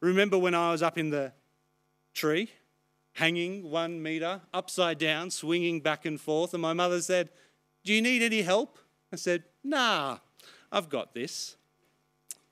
Remember 0.00 0.38
when 0.38 0.54
I 0.54 0.72
was 0.72 0.82
up 0.82 0.98
in 0.98 1.10
the 1.10 1.32
tree, 2.14 2.50
hanging 3.12 3.70
one 3.70 4.02
meter, 4.02 4.40
upside 4.52 4.98
down, 4.98 5.30
swinging 5.30 5.80
back 5.80 6.04
and 6.04 6.20
forth, 6.20 6.54
and 6.54 6.62
my 6.62 6.72
mother 6.72 7.00
said, 7.00 7.28
Do 7.84 7.92
you 7.92 8.02
need 8.02 8.22
any 8.22 8.42
help? 8.42 8.78
I 9.12 9.16
said, 9.16 9.44
Nah, 9.62 10.18
I've 10.72 10.88
got 10.88 11.14
this. 11.14 11.56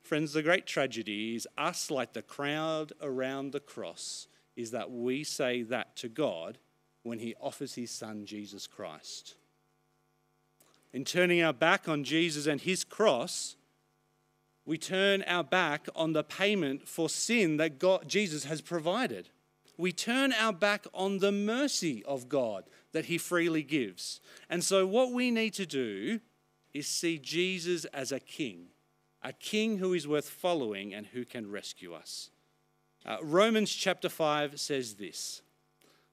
Friends, 0.02 0.34
the 0.34 0.42
great 0.42 0.66
tragedy 0.66 1.34
is 1.34 1.48
us, 1.56 1.90
like 1.90 2.12
the 2.12 2.22
crowd 2.22 2.92
around 3.00 3.52
the 3.52 3.60
cross, 3.60 4.28
is 4.54 4.70
that 4.70 4.90
we 4.90 5.24
say 5.24 5.62
that 5.62 5.96
to 5.96 6.08
God 6.08 6.58
when 7.02 7.18
He 7.18 7.34
offers 7.40 7.74
His 7.74 7.90
Son, 7.90 8.26
Jesus 8.26 8.66
Christ. 8.66 9.36
In 10.94 11.04
turning 11.04 11.42
our 11.42 11.52
back 11.52 11.88
on 11.88 12.04
Jesus 12.04 12.46
and 12.46 12.60
His 12.60 12.84
cross, 12.84 13.56
we 14.64 14.78
turn 14.78 15.24
our 15.24 15.42
back 15.42 15.88
on 15.96 16.12
the 16.12 16.22
payment 16.22 16.86
for 16.86 17.08
sin 17.08 17.56
that 17.56 17.80
God, 17.80 18.08
Jesus 18.08 18.44
has 18.44 18.60
provided. 18.60 19.28
We 19.76 19.90
turn 19.90 20.32
our 20.32 20.52
back 20.52 20.86
on 20.94 21.18
the 21.18 21.32
mercy 21.32 22.04
of 22.04 22.28
God 22.28 22.62
that 22.92 23.06
He 23.06 23.18
freely 23.18 23.64
gives. 23.64 24.20
And 24.48 24.62
so, 24.62 24.86
what 24.86 25.10
we 25.10 25.32
need 25.32 25.52
to 25.54 25.66
do 25.66 26.20
is 26.72 26.86
see 26.86 27.18
Jesus 27.18 27.86
as 27.86 28.12
a 28.12 28.20
king, 28.20 28.66
a 29.20 29.32
king 29.32 29.78
who 29.78 29.94
is 29.94 30.06
worth 30.06 30.28
following 30.28 30.94
and 30.94 31.06
who 31.06 31.24
can 31.24 31.50
rescue 31.50 31.92
us. 31.92 32.30
Uh, 33.04 33.16
Romans 33.20 33.74
chapter 33.74 34.08
5 34.08 34.60
says 34.60 34.94
this 34.94 35.42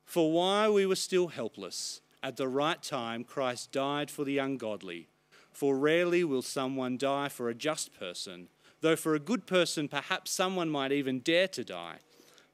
For 0.06 0.32
while 0.32 0.74
we 0.74 0.88
were 0.88 0.96
still 0.96 1.28
helpless, 1.28 2.02
at 2.24 2.38
the 2.38 2.48
right 2.48 2.82
time 2.82 3.24
Christ 3.24 3.72
died 3.72 4.12
for 4.12 4.24
the 4.24 4.38
ungodly. 4.38 5.08
For 5.52 5.78
rarely 5.78 6.24
will 6.24 6.42
someone 6.42 6.98
die 6.98 7.30
for 7.30 7.50
a 7.50 7.56
just 7.56 7.98
person, 7.98 8.48
though 8.82 8.96
for 8.96 9.16
a 9.16 9.20
good 9.20 9.46
person 9.46 9.88
perhaps 9.88 10.32
someone 10.32 10.70
might 10.70 10.92
even 10.92 11.20
dare 11.20 11.48
to 11.50 11.64
die. 11.64 11.98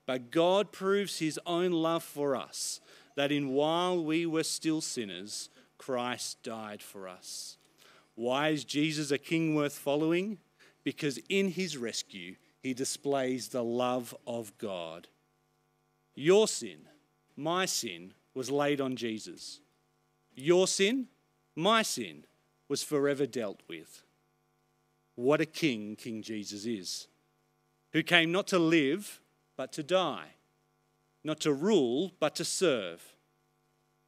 But 0.06 0.32
God 0.32 0.72
proves 0.72 1.20
his 1.20 1.40
own 1.46 1.72
love 1.72 2.04
for 2.04 2.36
us, 2.36 2.80
that 3.16 3.32
in 3.32 3.50
while 3.50 4.04
we 4.04 4.26
were 4.26 4.44
still 4.44 4.82
sinners, 4.82 5.50
Christ 5.78 6.42
died 6.44 6.82
for 6.82 7.08
us. 7.08 7.58
Why 8.16 8.50
is 8.50 8.64
Jesus 8.64 9.12
a 9.12 9.18
king 9.18 9.54
worth 9.54 9.78
following? 9.78 10.40
Because 10.84 11.20
in 11.30 11.50
his 11.50 11.78
rescue, 11.78 12.36
he 12.64 12.74
displays 12.74 13.50
the 13.50 13.64
love 13.64 14.16
of 14.26 14.58
God. 14.58 15.08
Your 16.16 16.48
sin, 16.48 16.80
my 17.36 17.66
sin, 17.66 18.14
was 18.38 18.52
laid 18.52 18.80
on 18.80 18.96
Jesus. 18.96 19.60
Your 20.36 20.68
sin, 20.68 21.08
my 21.56 21.82
sin, 21.82 22.24
was 22.70 22.84
forever 22.84 23.26
dealt 23.26 23.62
with. 23.68 24.04
What 25.16 25.42
a 25.42 25.46
king 25.46 25.96
King 25.96 26.22
Jesus 26.22 26.66
is, 26.68 27.08
who 27.94 28.04
came 28.04 28.32
not 28.32 28.46
to 28.48 28.60
live, 28.60 29.20
but 29.58 29.74
to 29.74 29.82
die, 29.82 30.36
not 31.24 31.40
to 31.40 31.52
rule, 31.52 32.12
but 32.20 32.36
to 32.36 32.46
serve, 32.46 33.16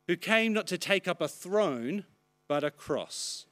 who 0.07 0.15
came 0.15 0.53
not 0.53 0.67
to 0.67 0.77
take 0.77 1.07
up 1.07 1.21
a 1.21 1.27
throne, 1.27 2.05
but 2.47 2.63
a 2.63 2.69
cross, 2.69 3.47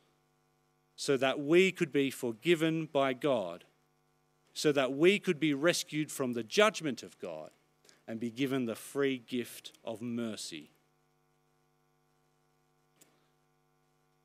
so 0.96 1.18
that 1.18 1.40
we 1.40 1.72
could 1.72 1.92
be 1.92 2.12
forgiven 2.12 2.86
by 2.86 3.14
God, 3.14 3.64
so 4.54 4.72
that 4.72 4.94
we 4.94 5.18
could 5.18 5.40
be 5.40 5.56
rescued 5.56 6.12
from 6.12 6.34
the 6.34 6.44
judgment 6.44 7.02
of 7.02 7.18
God 7.18 7.50
and 8.08 8.20
be 8.20 8.30
given 8.30 8.66
the 8.66 8.76
free 8.76 9.18
gift 9.18 9.74
of 9.84 10.02
mercy. 10.02 10.72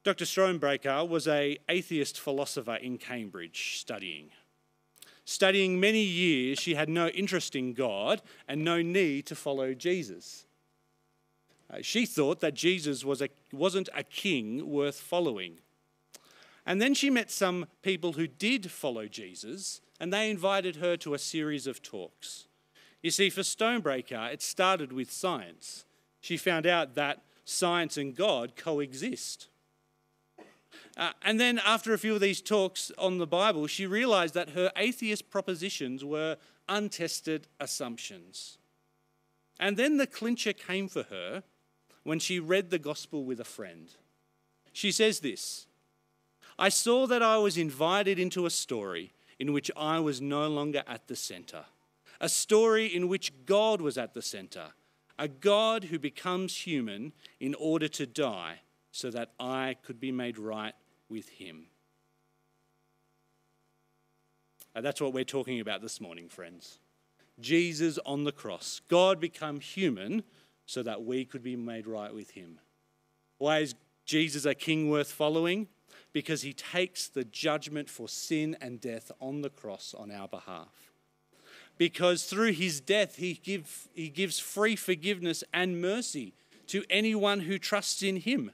Dr. 0.05 0.25
Stonebraker 0.25 1.09
was 1.09 1.29
a 1.29 1.59
atheist 1.69 2.19
philosopher 2.19 2.75
in 2.75 2.99
Cambridge 2.99 3.79
studying. 3.79 4.31
Studying 5.25 5.79
many 5.79 6.03
years, 6.03 6.59
she 6.59 6.75
had 6.75 6.89
no 6.89 7.07
interest 7.09 7.55
in 7.55 7.73
God 7.73 8.21
and 8.49 8.65
no 8.65 8.83
need 8.83 9.27
to 9.27 9.37
follow 9.37 9.75
Jesus. 9.75 10.45
Uh, 11.73 11.79
she 11.81 12.05
thought 12.05 12.41
that 12.41 12.55
Jesus 12.55 13.05
was 13.05 13.23
a, 13.23 13.29
wasn't 13.53 13.89
a 13.95 14.03
king 14.03 14.69
worth 14.69 15.01
following. 15.01 15.59
And 16.67 16.83
then 16.83 16.95
she 16.95 17.09
met 17.09 17.31
some 17.31 17.67
people 17.83 18.15
who 18.15 18.27
did 18.27 18.71
follow 18.71 19.07
Jesus, 19.07 19.81
and 20.01 20.13
they 20.13 20.31
invited 20.31 20.77
her 20.77 20.97
to 20.99 21.15
a 21.15 21.19
series 21.19 21.67
of 21.67 21.83
talks. 21.83 22.47
You 23.03 23.11
see, 23.11 23.31
for 23.31 23.41
Stonebraker, 23.41 24.33
it 24.33 24.43
started 24.43 24.93
with 24.93 25.11
science. 25.11 25.85
She 26.21 26.37
found 26.37 26.67
out 26.67 26.95
that 26.95 27.23
science 27.45 27.97
and 27.97 28.15
God 28.15 28.55
coexist. 28.57 29.49
Uh, 30.97 31.11
and 31.23 31.41
then, 31.41 31.59
after 31.65 31.93
a 31.93 31.99
few 31.99 32.15
of 32.15 32.21
these 32.21 32.41
talks 32.41 32.93
on 32.99 33.19
the 33.19 33.27
Bible, 33.27 33.67
she 33.67 33.87
realized 33.87 34.35
that 34.35 34.51
her 34.51 34.71
atheist 34.77 35.31
propositions 35.31 36.05
were 36.05 36.37
untested 36.69 37.49
assumptions. 37.59 38.59
And 39.59 39.77
then 39.77 39.97
the 39.97 40.07
clincher 40.07 40.53
came 40.53 40.89
for 40.89 41.05
her 41.05 41.43
when 42.03 42.19
she 42.19 42.41
read 42.41 42.71
the 42.71 42.79
gospel 42.79 43.25
with 43.25 43.41
a 43.41 43.45
friend. 43.45 43.89
She 44.73 44.93
says 44.93 45.21
this 45.21 45.67
I 46.59 46.69
saw 46.69 47.07
that 47.07 47.23
I 47.23 47.39
was 47.39 47.57
invited 47.57 48.19
into 48.19 48.47
a 48.47 48.51
story 48.51 49.13
in 49.39 49.53
which 49.53 49.71
I 49.77 49.99
was 49.99 50.21
no 50.21 50.49
longer 50.49 50.83
at 50.87 51.09
the 51.09 51.17
center, 51.17 51.65
a 52.23 52.29
story 52.29 52.87
in 52.87 53.09
which 53.09 53.33
God 53.45 53.81
was 53.81 53.99
at 53.99 54.15
the 54.15 54.23
center, 54.23 54.69
a 55.19 55.27
God 55.27 55.85
who 55.85 55.99
becomes 55.99 56.57
human 56.57 57.13
in 57.41 57.55
order 57.57 57.89
to 57.89 58.07
die 58.07 58.61
so 58.93 59.11
that 59.11 59.33
I 59.41 59.77
could 59.83 59.99
be 59.99 60.13
made 60.13 60.39
right 60.39 60.75
with 61.09 61.29
him. 61.29 61.67
And 64.75 64.85
that's 64.85 65.01
what 65.01 65.13
we're 65.13 65.25
talking 65.25 65.61
about 65.61 65.83
this 65.83 66.01
morning, 66.01 66.29
friends. 66.29 66.79
Jesus 67.41 67.99
on 68.07 68.25
the 68.25 68.33
cross. 68.33 68.81
God 68.89 69.21
become 69.21 69.59
human 69.61 70.23
so 70.65 70.83
that 70.85 71.05
we 71.05 71.25
could 71.25 71.43
be 71.43 71.57
made 71.57 71.87
right 71.87 72.15
with 72.15 72.31
him. 72.31 72.61
Why 73.39 73.59
is 73.59 73.75
Jesus 74.07 74.45
a 74.45 74.55
king 74.55 74.89
worth 74.89 75.11
following? 75.11 75.67
Because 76.13 76.43
he 76.43 76.53
takes 76.53 77.09
the 77.09 77.25
judgment 77.25 77.91
for 77.91 78.09
sin 78.09 78.57
and 78.61 78.81
death 78.81 79.11
on 79.21 79.43
the 79.43 79.51
cross 79.51 79.95
on 79.99 80.11
our 80.13 80.29
behalf. 80.29 80.82
Because 81.79 82.25
through 82.25 82.53
his 82.53 82.81
death, 82.81 83.17
he, 83.17 83.35
give, 83.35 83.89
he 83.95 84.09
gives 84.09 84.39
free 84.39 84.77
forgiveness 84.77 85.43
and 85.53 85.81
mercy 85.81 86.35
to 86.69 86.85
anyone 86.89 87.41
who 87.41 87.59
trusts 87.59 88.03
in 88.03 88.17
him 88.17 88.51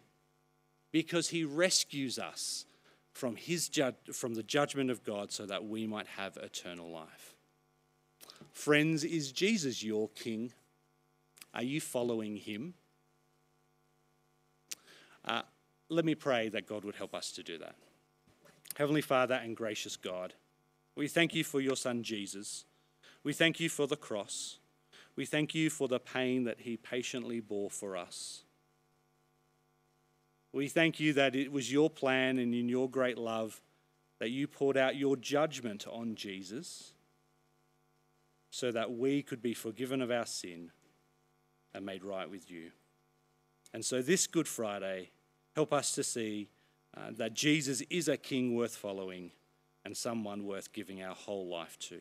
because 0.92 1.28
he 1.28 1.44
rescues 1.44 2.18
us 2.18 2.64
from, 3.12 3.36
his 3.36 3.68
ju- 3.68 3.92
from 4.12 4.34
the 4.34 4.42
judgment 4.42 4.90
of 4.90 5.04
God 5.04 5.32
so 5.32 5.44
that 5.46 5.64
we 5.64 5.86
might 5.86 6.06
have 6.06 6.36
eternal 6.36 6.90
life. 6.90 7.34
Friends, 8.52 9.04
is 9.04 9.32
Jesus 9.32 9.82
your 9.82 10.08
King? 10.10 10.52
Are 11.54 11.62
you 11.62 11.80
following 11.80 12.36
him? 12.36 12.74
Uh, 15.24 15.42
let 15.88 16.04
me 16.04 16.14
pray 16.14 16.48
that 16.48 16.66
God 16.66 16.84
would 16.84 16.94
help 16.94 17.14
us 17.14 17.32
to 17.32 17.42
do 17.42 17.58
that. 17.58 17.74
Heavenly 18.76 19.00
Father 19.00 19.34
and 19.34 19.56
gracious 19.56 19.96
God, 19.96 20.34
we 20.94 21.08
thank 21.08 21.34
you 21.34 21.44
for 21.44 21.60
your 21.60 21.76
Son 21.76 22.02
Jesus. 22.02 22.64
We 23.28 23.34
thank 23.34 23.60
you 23.60 23.68
for 23.68 23.86
the 23.86 23.94
cross. 23.94 24.56
We 25.14 25.26
thank 25.26 25.54
you 25.54 25.68
for 25.68 25.86
the 25.86 26.00
pain 26.00 26.44
that 26.44 26.60
he 26.60 26.78
patiently 26.78 27.40
bore 27.40 27.68
for 27.68 27.94
us. 27.94 28.44
We 30.54 30.68
thank 30.68 30.98
you 30.98 31.12
that 31.12 31.36
it 31.36 31.52
was 31.52 31.70
your 31.70 31.90
plan 31.90 32.38
and 32.38 32.54
in 32.54 32.70
your 32.70 32.88
great 32.88 33.18
love 33.18 33.60
that 34.18 34.30
you 34.30 34.46
poured 34.46 34.78
out 34.78 34.96
your 34.96 35.14
judgment 35.14 35.86
on 35.86 36.14
Jesus 36.14 36.94
so 38.48 38.72
that 38.72 38.92
we 38.92 39.22
could 39.22 39.42
be 39.42 39.52
forgiven 39.52 40.00
of 40.00 40.10
our 40.10 40.24
sin 40.24 40.70
and 41.74 41.84
made 41.84 42.04
right 42.04 42.30
with 42.30 42.50
you. 42.50 42.70
And 43.74 43.84
so, 43.84 44.00
this 44.00 44.26
Good 44.26 44.48
Friday, 44.48 45.10
help 45.54 45.74
us 45.74 45.92
to 45.96 46.02
see 46.02 46.48
uh, 46.96 47.10
that 47.18 47.34
Jesus 47.34 47.82
is 47.90 48.08
a 48.08 48.16
king 48.16 48.54
worth 48.54 48.74
following 48.74 49.32
and 49.84 49.94
someone 49.94 50.46
worth 50.46 50.72
giving 50.72 51.02
our 51.02 51.14
whole 51.14 51.46
life 51.46 51.78
to. 51.80 52.00